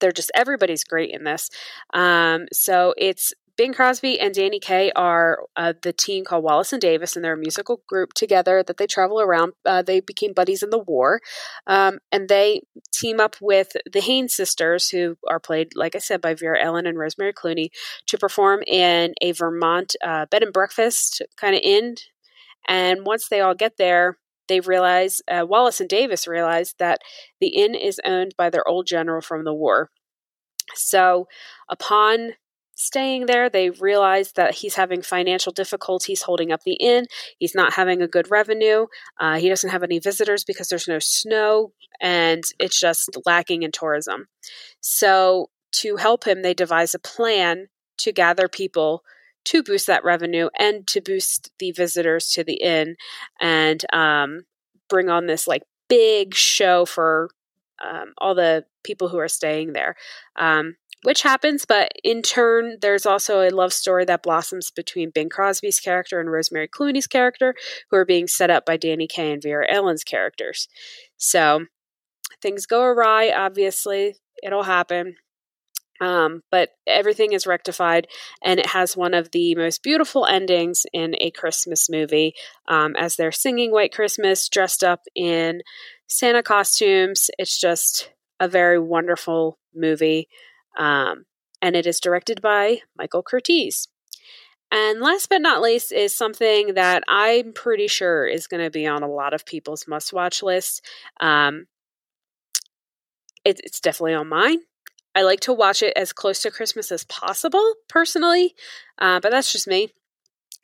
they're 0.00 0.12
just 0.12 0.30
everybody's 0.34 0.84
great 0.84 1.10
in 1.10 1.24
this. 1.24 1.50
Um, 1.94 2.46
so 2.52 2.94
it's 2.96 3.32
Bing 3.60 3.74
Crosby 3.74 4.18
and 4.18 4.34
Danny 4.34 4.58
Kaye 4.58 4.90
are 4.96 5.40
uh, 5.54 5.74
the 5.82 5.92
team 5.92 6.24
called 6.24 6.42
Wallace 6.42 6.72
and 6.72 6.80
Davis, 6.80 7.14
and 7.14 7.22
they're 7.22 7.34
a 7.34 7.38
musical 7.38 7.82
group 7.86 8.14
together 8.14 8.62
that 8.62 8.78
they 8.78 8.86
travel 8.86 9.20
around. 9.20 9.52
Uh, 9.66 9.82
they 9.82 10.00
became 10.00 10.32
buddies 10.32 10.62
in 10.62 10.70
the 10.70 10.78
war, 10.78 11.20
um, 11.66 11.98
and 12.10 12.30
they 12.30 12.62
team 12.94 13.20
up 13.20 13.36
with 13.38 13.72
the 13.92 14.00
Haynes 14.00 14.34
sisters, 14.34 14.88
who 14.88 15.16
are 15.28 15.38
played, 15.38 15.72
like 15.74 15.94
I 15.94 15.98
said, 15.98 16.22
by 16.22 16.32
Vera 16.32 16.58
Ellen 16.58 16.86
and 16.86 16.98
Rosemary 16.98 17.34
Clooney, 17.34 17.68
to 18.06 18.16
perform 18.16 18.62
in 18.66 19.12
a 19.20 19.32
Vermont 19.32 19.94
uh, 20.02 20.24
bed 20.24 20.42
and 20.42 20.54
breakfast 20.54 21.20
kind 21.36 21.54
of 21.54 21.60
inn. 21.62 21.96
And 22.66 23.04
once 23.04 23.28
they 23.28 23.40
all 23.42 23.54
get 23.54 23.76
there, 23.76 24.16
they 24.50 24.60
realize, 24.60 25.22
uh, 25.28 25.46
Wallace 25.48 25.80
and 25.80 25.88
Davis 25.88 26.26
realize 26.26 26.74
that 26.78 27.00
the 27.40 27.48
inn 27.48 27.74
is 27.74 28.00
owned 28.04 28.34
by 28.36 28.50
their 28.50 28.66
old 28.68 28.86
general 28.86 29.22
from 29.22 29.44
the 29.44 29.54
war. 29.54 29.90
So, 30.74 31.28
upon 31.68 32.32
staying 32.74 33.26
there, 33.26 33.48
they 33.48 33.70
realize 33.70 34.32
that 34.32 34.56
he's 34.56 34.74
having 34.74 35.02
financial 35.02 35.52
difficulties 35.52 36.22
holding 36.22 36.50
up 36.50 36.62
the 36.64 36.74
inn. 36.74 37.06
He's 37.38 37.54
not 37.54 37.74
having 37.74 38.02
a 38.02 38.08
good 38.08 38.30
revenue. 38.30 38.86
Uh, 39.18 39.38
he 39.38 39.48
doesn't 39.48 39.70
have 39.70 39.82
any 39.82 40.00
visitors 40.00 40.44
because 40.44 40.68
there's 40.68 40.88
no 40.88 40.98
snow 40.98 41.72
and 42.00 42.42
it's 42.58 42.80
just 42.80 43.16
lacking 43.24 43.62
in 43.62 43.70
tourism. 43.70 44.26
So, 44.80 45.50
to 45.72 45.96
help 45.96 46.26
him, 46.26 46.42
they 46.42 46.54
devise 46.54 46.94
a 46.94 46.98
plan 46.98 47.68
to 47.98 48.12
gather 48.12 48.48
people 48.48 49.02
to 49.50 49.64
boost 49.64 49.88
that 49.88 50.04
revenue 50.04 50.48
and 50.58 50.86
to 50.86 51.00
boost 51.00 51.50
the 51.58 51.72
visitors 51.72 52.30
to 52.30 52.44
the 52.44 52.62
inn 52.62 52.94
and 53.40 53.84
um, 53.92 54.42
bring 54.88 55.08
on 55.08 55.26
this 55.26 55.48
like 55.48 55.62
big 55.88 56.34
show 56.34 56.84
for 56.84 57.30
um, 57.84 58.12
all 58.18 58.36
the 58.36 58.64
people 58.84 59.08
who 59.08 59.18
are 59.18 59.28
staying 59.28 59.72
there. 59.72 59.96
Um, 60.36 60.76
which 61.02 61.22
happens, 61.22 61.64
but 61.64 61.92
in 62.04 62.20
turn, 62.20 62.76
there's 62.82 63.06
also 63.06 63.40
a 63.40 63.48
love 63.48 63.72
story 63.72 64.04
that 64.04 64.22
blossoms 64.22 64.70
between 64.70 65.08
Bing 65.08 65.30
Crosby's 65.30 65.80
character 65.80 66.20
and 66.20 66.30
Rosemary 66.30 66.68
Clooney's 66.68 67.06
character, 67.06 67.54
who 67.90 67.96
are 67.96 68.04
being 68.04 68.26
set 68.26 68.50
up 68.50 68.66
by 68.66 68.76
Danny 68.76 69.06
Kaye 69.06 69.32
and 69.32 69.42
Vera 69.42 69.64
Ellen's 69.66 70.04
characters. 70.04 70.68
So 71.16 71.64
things 72.42 72.66
go 72.66 72.82
awry, 72.82 73.32
obviously, 73.34 74.16
it'll 74.42 74.64
happen. 74.64 75.16
Um, 76.00 76.42
but 76.50 76.70
everything 76.86 77.32
is 77.32 77.46
rectified, 77.46 78.06
and 78.42 78.58
it 78.58 78.66
has 78.66 78.96
one 78.96 79.12
of 79.12 79.30
the 79.32 79.54
most 79.54 79.82
beautiful 79.82 80.24
endings 80.24 80.86
in 80.92 81.14
a 81.20 81.30
Christmas 81.30 81.90
movie 81.90 82.34
um, 82.68 82.96
as 82.96 83.16
they're 83.16 83.32
singing 83.32 83.70
White 83.70 83.94
Christmas 83.94 84.48
dressed 84.48 84.82
up 84.82 85.02
in 85.14 85.60
Santa 86.06 86.42
costumes. 86.42 87.30
It's 87.38 87.60
just 87.60 88.12
a 88.40 88.48
very 88.48 88.78
wonderful 88.78 89.58
movie, 89.74 90.28
um, 90.78 91.26
and 91.60 91.76
it 91.76 91.86
is 91.86 92.00
directed 92.00 92.40
by 92.40 92.78
Michael 92.96 93.22
Curtiz. 93.22 93.86
And 94.72 95.00
last 95.00 95.28
but 95.28 95.42
not 95.42 95.60
least 95.60 95.92
is 95.92 96.16
something 96.16 96.74
that 96.74 97.02
I'm 97.08 97.52
pretty 97.52 97.88
sure 97.88 98.26
is 98.26 98.46
going 98.46 98.62
to 98.62 98.70
be 98.70 98.86
on 98.86 99.02
a 99.02 99.08
lot 99.08 99.34
of 99.34 99.44
people's 99.44 99.88
must 99.88 100.12
watch 100.12 100.42
lists. 100.42 100.80
Um, 101.20 101.66
it, 103.44 103.60
it's 103.64 103.80
definitely 103.80 104.14
on 104.14 104.28
mine. 104.28 104.58
I 105.14 105.22
like 105.22 105.40
to 105.40 105.52
watch 105.52 105.82
it 105.82 105.92
as 105.96 106.12
close 106.12 106.40
to 106.42 106.50
Christmas 106.50 106.92
as 106.92 107.04
possible, 107.04 107.74
personally, 107.88 108.54
uh, 108.98 109.20
but 109.20 109.30
that's 109.30 109.52
just 109.52 109.66
me. 109.66 109.92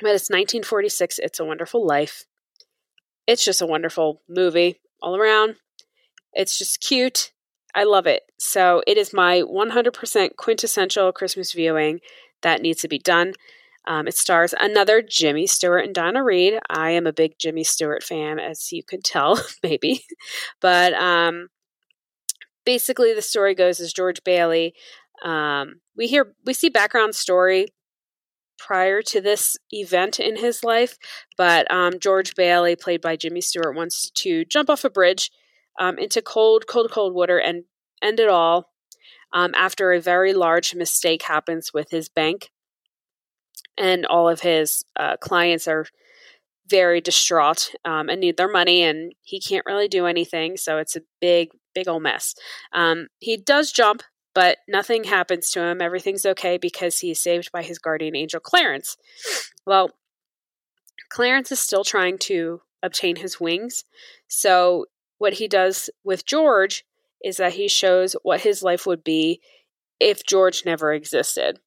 But 0.00 0.14
it's 0.14 0.30
1946. 0.30 1.18
It's 1.18 1.40
a 1.40 1.44
Wonderful 1.44 1.85
Life. 1.85 2.24
It's 3.26 3.44
just 3.44 3.62
a 3.62 3.66
wonderful 3.66 4.22
movie 4.28 4.80
all 5.02 5.16
around. 5.16 5.56
It's 6.32 6.59
just 6.59 6.80
cute. 6.80 7.32
I 7.74 7.85
love 7.85 8.06
it. 8.06 8.22
So 8.38 8.82
it 8.87 8.96
is 8.98 9.12
my 9.12 9.42
100% 9.42 10.37
quintessential 10.37 11.12
Christmas 11.12 11.52
viewing 11.52 12.00
that 12.42 12.62
needs 12.62 12.80
to 12.82 12.88
be 12.88 12.98
done. 12.98 13.32
Um, 13.87 14.09
it 14.09 14.16
stars 14.16 14.54
another 14.59 15.02
Jimmy 15.02 15.46
Stewart 15.46 15.85
and 15.85 15.94
Donna 15.94 16.22
Reed. 16.22 16.59
I 16.68 16.90
am 16.90 17.06
a 17.06 17.12
big 17.12 17.38
Jimmy 17.38 17.64
Stewart 17.64 18.02
fan, 18.02 18.38
as 18.38 18.72
you 18.72 18.82
could 18.82 19.04
tell, 19.04 19.40
maybe. 19.62 20.04
But 20.61 20.92
um, 20.94 21.48
basically 22.66 23.14
the 23.14 23.22
story 23.22 23.55
goes 23.55 23.81
is 23.81 23.94
George 23.94 24.22
Bailey. 24.24 24.74
Um, 25.24 25.76
we 25.96 26.07
hear 26.09 26.35
we 26.44 26.52
see 26.52 26.68
background 26.68 27.14
story 27.14 27.68
prior 28.59 29.00
to 29.02 29.20
this 29.20 29.57
event 29.70 30.20
in 30.20 30.37
his 30.37 30.62
life, 30.62 30.98
but 31.38 31.70
um, 31.70 31.98
George 31.98 32.35
Bailey, 32.35 32.76
played 32.76 33.00
by 33.00 33.16
Jimmy 33.16 33.40
Stewart, 33.40 33.74
wants 33.74 34.11
to 34.11 34.44
jump 34.44 34.68
off 34.68 34.85
a 34.85 34.90
bridge 34.90 35.31
um, 35.79 35.98
into 35.98 36.20
cold, 36.20 36.66
cold, 36.66 36.90
cold 36.90 37.14
water 37.14 37.38
and 37.38 37.64
end 38.02 38.20
it 38.20 38.29
all. 38.29 38.72
Um, 39.33 39.52
after 39.57 39.92
a 39.92 40.00
very 40.00 40.33
large 40.33 40.74
mistake 40.74 41.22
happens 41.22 41.72
with 41.72 41.90
his 41.90 42.09
bank, 42.09 42.50
and 43.76 44.07
all 44.07 44.29
of 44.29 44.40
his 44.40 44.85
uh, 44.98 45.16
clients 45.18 45.68
are 45.68 45.87
very 46.68 47.00
distraught 47.00 47.74
um, 47.85 48.09
and 48.09 48.20
need 48.20 48.37
their 48.37 48.50
money, 48.50 48.83
and 48.83 49.12
he 49.22 49.40
can't 49.40 49.66
really 49.66 49.88
do 49.88 50.07
anything. 50.07 50.57
So 50.57 50.79
it's 50.79 50.96
a 50.96 51.02
big, 51.20 51.50
big 51.77 51.89
old 51.89 52.03
mess. 52.03 52.35
Um, 52.73 53.09
he 53.21 53.37
does 53.37 53.71
jump, 53.71 54.03
but 54.35 54.59
nothing 54.67 55.05
happens 55.05 55.51
to 55.53 55.62
him. 55.62 55.81
Everything's 55.81 56.27
okay 56.27 56.57
because 56.57 56.99
he's 56.99 57.21
saved 57.21 57.53
by 57.53 57.62
his 57.62 57.79
guardian 57.79 58.17
angel, 58.17 58.41
Clarence. 58.41 58.97
Well, 59.67 59.91
Clarence 61.11 61.53
is 61.53 61.61
still 61.61 61.85
trying 61.85 62.19
to 62.19 62.62
obtain 62.83 63.17
his 63.17 63.39
wings. 63.39 63.85
So, 64.27 64.87
what 65.19 65.35
he 65.35 65.49
does 65.49 65.89
with 66.03 66.27
George 66.27 66.85
is 67.23 67.37
that 67.37 67.55
he 67.55 67.69
shows 67.69 68.17
what 68.23 68.41
his 68.41 68.62
life 68.62 68.87
would 68.87 69.05
be 69.05 69.41
if 70.01 70.25
George 70.27 70.65
never 70.65 70.93
existed. 70.93 71.59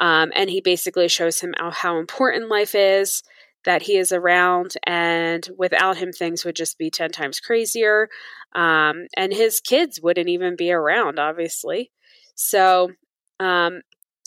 Um, 0.00 0.32
and 0.34 0.48
he 0.48 0.60
basically 0.60 1.08
shows 1.08 1.40
him 1.40 1.54
how, 1.58 1.70
how 1.70 1.98
important 1.98 2.48
life 2.48 2.74
is, 2.74 3.22
that 3.64 3.82
he 3.82 3.96
is 3.96 4.12
around, 4.12 4.74
and 4.86 5.48
without 5.56 5.98
him, 5.98 6.12
things 6.12 6.44
would 6.44 6.56
just 6.56 6.78
be 6.78 6.90
10 6.90 7.10
times 7.10 7.40
crazier. 7.40 8.08
Um, 8.54 9.06
and 9.16 9.32
his 9.32 9.60
kids 9.60 10.00
wouldn't 10.02 10.28
even 10.28 10.56
be 10.56 10.72
around, 10.72 11.18
obviously. 11.18 11.90
So, 12.34 12.92
um, 13.40 13.82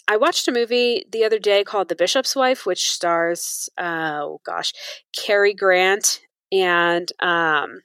I 0.07 0.17
watched 0.17 0.47
a 0.47 0.51
movie 0.51 1.05
the 1.11 1.23
other 1.23 1.39
day 1.39 1.63
called 1.63 1.89
The 1.89 1.95
Bishop's 1.95 2.35
Wife, 2.35 2.65
which 2.65 2.91
stars, 2.91 3.69
uh, 3.77 4.19
oh 4.21 4.41
gosh, 4.45 4.71
Cary 5.15 5.53
Grant 5.53 6.21
and 6.51 7.11
um, 7.21 7.81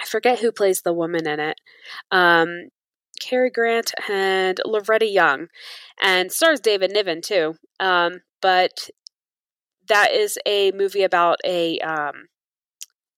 I 0.00 0.06
forget 0.06 0.38
who 0.38 0.52
plays 0.52 0.82
the 0.82 0.92
woman 0.92 1.26
in 1.26 1.40
it. 1.40 1.60
Um, 2.10 2.68
Cary 3.20 3.50
Grant 3.50 3.92
and 4.08 4.60
Loretta 4.64 5.06
Young, 5.06 5.48
and 6.02 6.30
stars 6.32 6.60
David 6.60 6.92
Niven 6.92 7.20
too. 7.20 7.56
Um, 7.80 8.20
but 8.40 8.88
that 9.88 10.12
is 10.12 10.38
a 10.46 10.72
movie 10.72 11.02
about 11.02 11.38
a 11.44 11.78
um, 11.80 12.28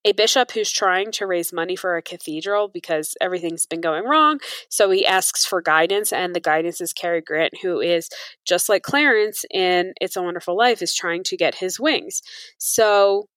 a 0.04 0.12
bishop 0.12 0.52
who's 0.52 0.70
trying 0.70 1.12
to 1.12 1.26
raise 1.26 1.52
money 1.52 1.76
for 1.76 1.96
a 1.96 2.02
cathedral 2.02 2.68
because 2.68 3.14
everything's 3.20 3.66
been 3.66 3.80
going 3.80 4.04
wrong. 4.04 4.40
So 4.68 4.90
he 4.90 5.06
asks 5.06 5.44
for 5.44 5.61
guidance, 5.61 6.12
and 6.12 6.35
the 6.35 6.40
guidance 6.40 6.80
is 6.80 6.92
Cary 6.92 7.20
Grant, 7.20 7.52
who 7.62 7.80
is 7.80 8.09
just 8.46 8.68
like 8.68 8.83
Clarence 8.83 9.44
in 9.52 9.92
It's 10.00 10.16
a 10.16 10.22
Wonderful 10.22 10.56
Life, 10.56 10.80
is 10.80 10.94
trying 10.94 11.22
to 11.24 11.37
get 11.37 11.56
his 11.56 11.78
wings. 11.78 12.22
So 12.56 13.28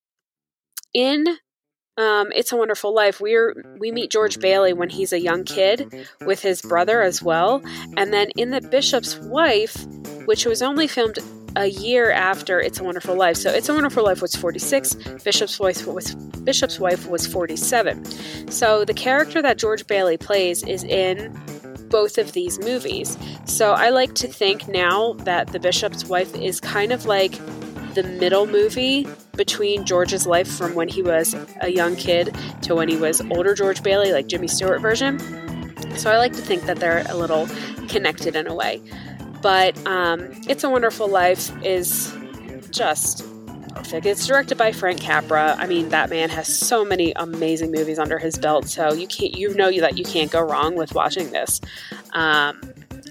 in 0.93 1.27
um, 1.97 2.31
It's 2.33 2.53
a 2.53 2.57
Wonderful 2.57 2.95
Life, 2.95 3.19
we're 3.19 3.53
we 3.77 3.91
meet 3.91 4.11
George 4.11 4.39
Bailey 4.39 4.71
when 4.71 4.89
he's 4.89 5.11
a 5.11 5.19
young 5.19 5.43
kid 5.43 6.07
with 6.25 6.41
his 6.41 6.61
brother 6.61 7.01
as 7.01 7.21
well, 7.21 7.61
and 7.97 8.13
then 8.13 8.29
in 8.37 8.51
The 8.51 8.61
Bishop's 8.61 9.17
Wife, 9.17 9.85
which 10.25 10.45
was 10.45 10.61
only 10.61 10.87
filmed 10.87 11.19
a 11.55 11.67
year 11.67 12.11
after 12.11 12.59
It's 12.59 12.79
a 12.79 12.83
Wonderful 12.83 13.15
Life. 13.15 13.37
So 13.37 13.49
It's 13.49 13.69
a 13.69 13.73
Wonderful 13.73 14.03
Life 14.03 14.21
was 14.21 14.35
46, 14.35 14.95
Bishop's 15.23 15.59
Wife 15.59 15.85
was 15.85 16.15
Bishop's 16.15 16.79
Wife 16.79 17.07
was 17.07 17.25
47. 17.27 18.05
So 18.51 18.85
the 18.85 18.93
character 18.93 19.41
that 19.41 19.57
George 19.57 19.87
Bailey 19.87 20.17
plays 20.17 20.63
is 20.63 20.83
in 20.83 21.39
both 21.89 22.17
of 22.17 22.31
these 22.31 22.59
movies. 22.59 23.17
So 23.45 23.73
I 23.73 23.89
like 23.89 24.15
to 24.15 24.27
think 24.27 24.67
now 24.67 25.13
that 25.19 25.47
The 25.47 25.59
Bishop's 25.59 26.05
Wife 26.05 26.33
is 26.35 26.59
kind 26.59 26.91
of 26.91 27.05
like 27.05 27.33
the 27.93 28.03
middle 28.03 28.47
movie 28.47 29.07
between 29.33 29.85
George's 29.85 30.25
life 30.25 30.47
from 30.47 30.73
when 30.73 30.87
he 30.87 31.01
was 31.03 31.35
a 31.61 31.69
young 31.69 31.95
kid 31.95 32.35
to 32.63 32.75
when 32.75 32.89
he 32.89 32.97
was 32.97 33.21
older 33.29 33.53
George 33.53 33.83
Bailey, 33.83 34.11
like 34.11 34.27
Jimmy 34.27 34.47
Stewart 34.47 34.81
version. 34.81 35.19
So 35.97 36.11
I 36.11 36.17
like 36.17 36.33
to 36.33 36.41
think 36.41 36.63
that 36.63 36.79
they're 36.79 37.05
a 37.09 37.15
little 37.15 37.47
connected 37.87 38.35
in 38.35 38.47
a 38.47 38.55
way. 38.55 38.81
But 39.43 39.77
um, 39.85 40.31
It's 40.47 40.63
a 40.63 40.69
Wonderful 40.69 41.09
Life 41.09 41.51
is 41.63 42.15
just 42.71 43.25
perfect. 43.75 44.05
It's 44.05 44.25
directed 44.25 44.57
by 44.57 44.71
Frank 44.71 45.01
Capra. 45.01 45.55
I 45.59 45.67
mean, 45.67 45.89
that 45.89 46.09
man 46.09 46.29
has 46.29 46.47
so 46.47 46.85
many 46.85 47.11
amazing 47.17 47.71
movies 47.71 47.99
under 47.99 48.17
his 48.17 48.37
belt, 48.37 48.67
so 48.69 48.93
you 48.93 49.05
can't 49.05 49.35
you 49.35 49.53
know 49.53 49.69
that 49.81 49.97
you 49.97 50.05
can't 50.05 50.31
go 50.31 50.39
wrong 50.41 50.75
with 50.75 50.95
watching 50.95 51.29
this. 51.31 51.59
Um, 52.13 52.61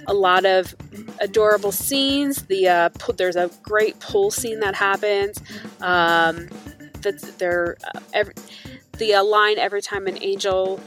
a 0.07 0.15
lot 0.15 0.47
of 0.47 0.75
adorable 1.21 1.71
scenes. 1.71 2.43
The 2.47 2.67
uh, 2.69 2.89
there's 3.17 3.37
a 3.37 3.51
great 3.63 4.01
pool 4.01 4.31
scene 4.31 4.61
that 4.61 4.75
happens. 4.75 5.39
Um, 5.81 6.49
that's 7.03 7.31
there. 7.35 7.77
Uh, 7.95 8.01
every, 8.15 8.35
the 8.99 9.15
uh, 9.15 9.25
line 9.25 9.59
every 9.59 9.83
time 9.83 10.07
an 10.07 10.17
angel 10.23 10.81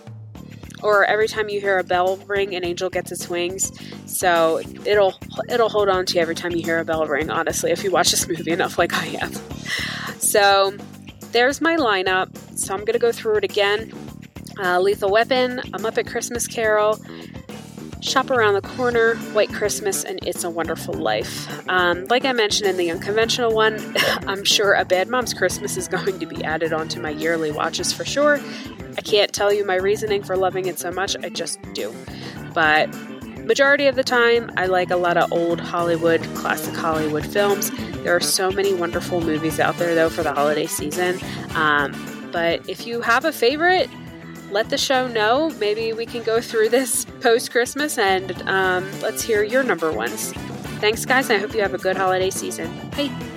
or 0.86 1.04
every 1.04 1.28
time 1.28 1.50
you 1.50 1.60
hear 1.60 1.80
a 1.80 1.84
bell 1.84 2.17
ring, 2.28 2.56
an 2.56 2.63
angel 2.63 2.91
gets 2.91 3.12
its 3.12 3.28
wings. 3.28 3.71
So 4.06 4.62
it'll 4.86 5.15
it'll 5.50 5.69
hold 5.69 5.89
on 5.89 6.06
to 6.06 6.15
you 6.15 6.21
every 6.21 6.36
time 6.36 6.52
you 6.52 6.63
hear 6.63 6.78
a 6.78 6.86
bell 6.86 7.08
ring. 7.08 7.32
Honestly, 7.32 7.71
if 7.71 7.84
you 7.84 7.89
watch 7.89 8.12
this 8.12 8.28
movie 8.28 8.52
enough, 8.52 8.78
like 8.78 8.93
I 8.93 9.06
have. 9.17 9.36
So 10.21 10.78
there's 11.32 11.60
my 11.60 11.76
lineup. 11.76 12.38
So 12.56 12.76
I'm 12.76 12.86
gonna 12.86 13.00
go 13.00 13.12
through 13.12 13.38
it 13.38 13.43
again. 13.43 13.91
Uh, 14.63 14.80
Lethal 14.80 15.10
Weapon, 15.10 15.60
A 15.60 15.80
Muppet 15.80 16.08
Christmas 16.08 16.48
Carol, 16.48 16.98
Shop 18.06 18.30
Around 18.30 18.54
the 18.54 18.62
Corner, 18.62 19.15
White 19.34 19.52
Christmas, 19.52 20.04
and 20.04 20.20
It's 20.28 20.44
a 20.44 20.50
Wonderful 20.50 20.94
Life. 20.94 21.50
Um, 21.68 22.06
like 22.06 22.24
I 22.24 22.34
mentioned 22.34 22.70
in 22.70 22.78
the 22.78 22.91
unconventional 22.91 23.52
one, 23.52 23.80
I'm 24.28 24.44
sure 24.44 24.74
A 24.76 24.86
Bad 24.86 25.10
Mom's 25.10 25.34
Christmas 25.34 25.76
is 25.76 25.88
going 25.88 26.20
to 26.20 26.28
be 26.28 26.44
added 26.44 26.72
onto 26.72 27.02
my 27.02 27.10
yearly 27.10 27.50
watches 27.50 27.91
for 27.91 28.06
sure. 28.06 28.39
I 28.96 29.02
can't 29.02 29.34
tell 29.34 29.52
you 29.52 29.65
my 29.65 29.74
reasoning 29.74 30.22
for 30.22 30.38
loving 30.38 30.68
it 30.68 30.78
so 30.78 30.91
much, 30.91 31.18
I 31.24 31.30
just 31.30 31.60
do. 31.74 31.91
But 32.54 32.94
majority 33.38 33.88
of 33.88 33.96
the 33.96 34.04
time, 34.04 34.52
I 34.56 34.68
like 34.68 34.91
a 34.91 34.98
lot 34.98 35.18
of 35.18 35.34
old 35.34 35.60
Hollywood, 35.60 36.22
classic 36.36 36.76
Hollywood 36.76 37.26
films. 37.26 37.72
There 38.04 38.15
are 38.15 38.20
so 38.20 38.52
many 38.52 38.76
wonderful 38.76 39.20
movies 39.20 39.60
out 39.60 39.78
there, 39.78 39.96
though, 39.96 40.12
for 40.12 40.22
the 40.22 40.32
holiday 40.32 40.68
season. 40.68 41.20
Um, 41.56 42.30
but 42.32 42.70
if 42.70 42.86
you 42.86 43.02
have 43.02 43.26
a 43.26 43.32
favorite, 43.32 43.89
let 44.56 44.70
the 44.70 44.78
show 44.78 45.06
know. 45.06 45.50
Maybe 45.60 45.91
we 45.91 46.06
can 46.06 46.24
go 46.24 46.39
through 46.39 46.70
this 46.70 47.04
post 47.20 47.52
Christmas 47.52 47.98
and 47.98 48.32
um, 48.48 48.89
let's 49.02 49.22
hear 49.22 49.44
your 49.44 49.63
number 49.63 49.91
ones. 49.91 50.32
Thanks, 50.80 51.06
guys. 51.06 51.30
I 51.30 51.38
hope 51.38 51.54
you 51.54 51.62
have 51.62 51.74
a 51.74 51.78
good 51.78 51.98
holiday 51.98 52.30
season. 52.30 52.74
Bye. 52.91 53.35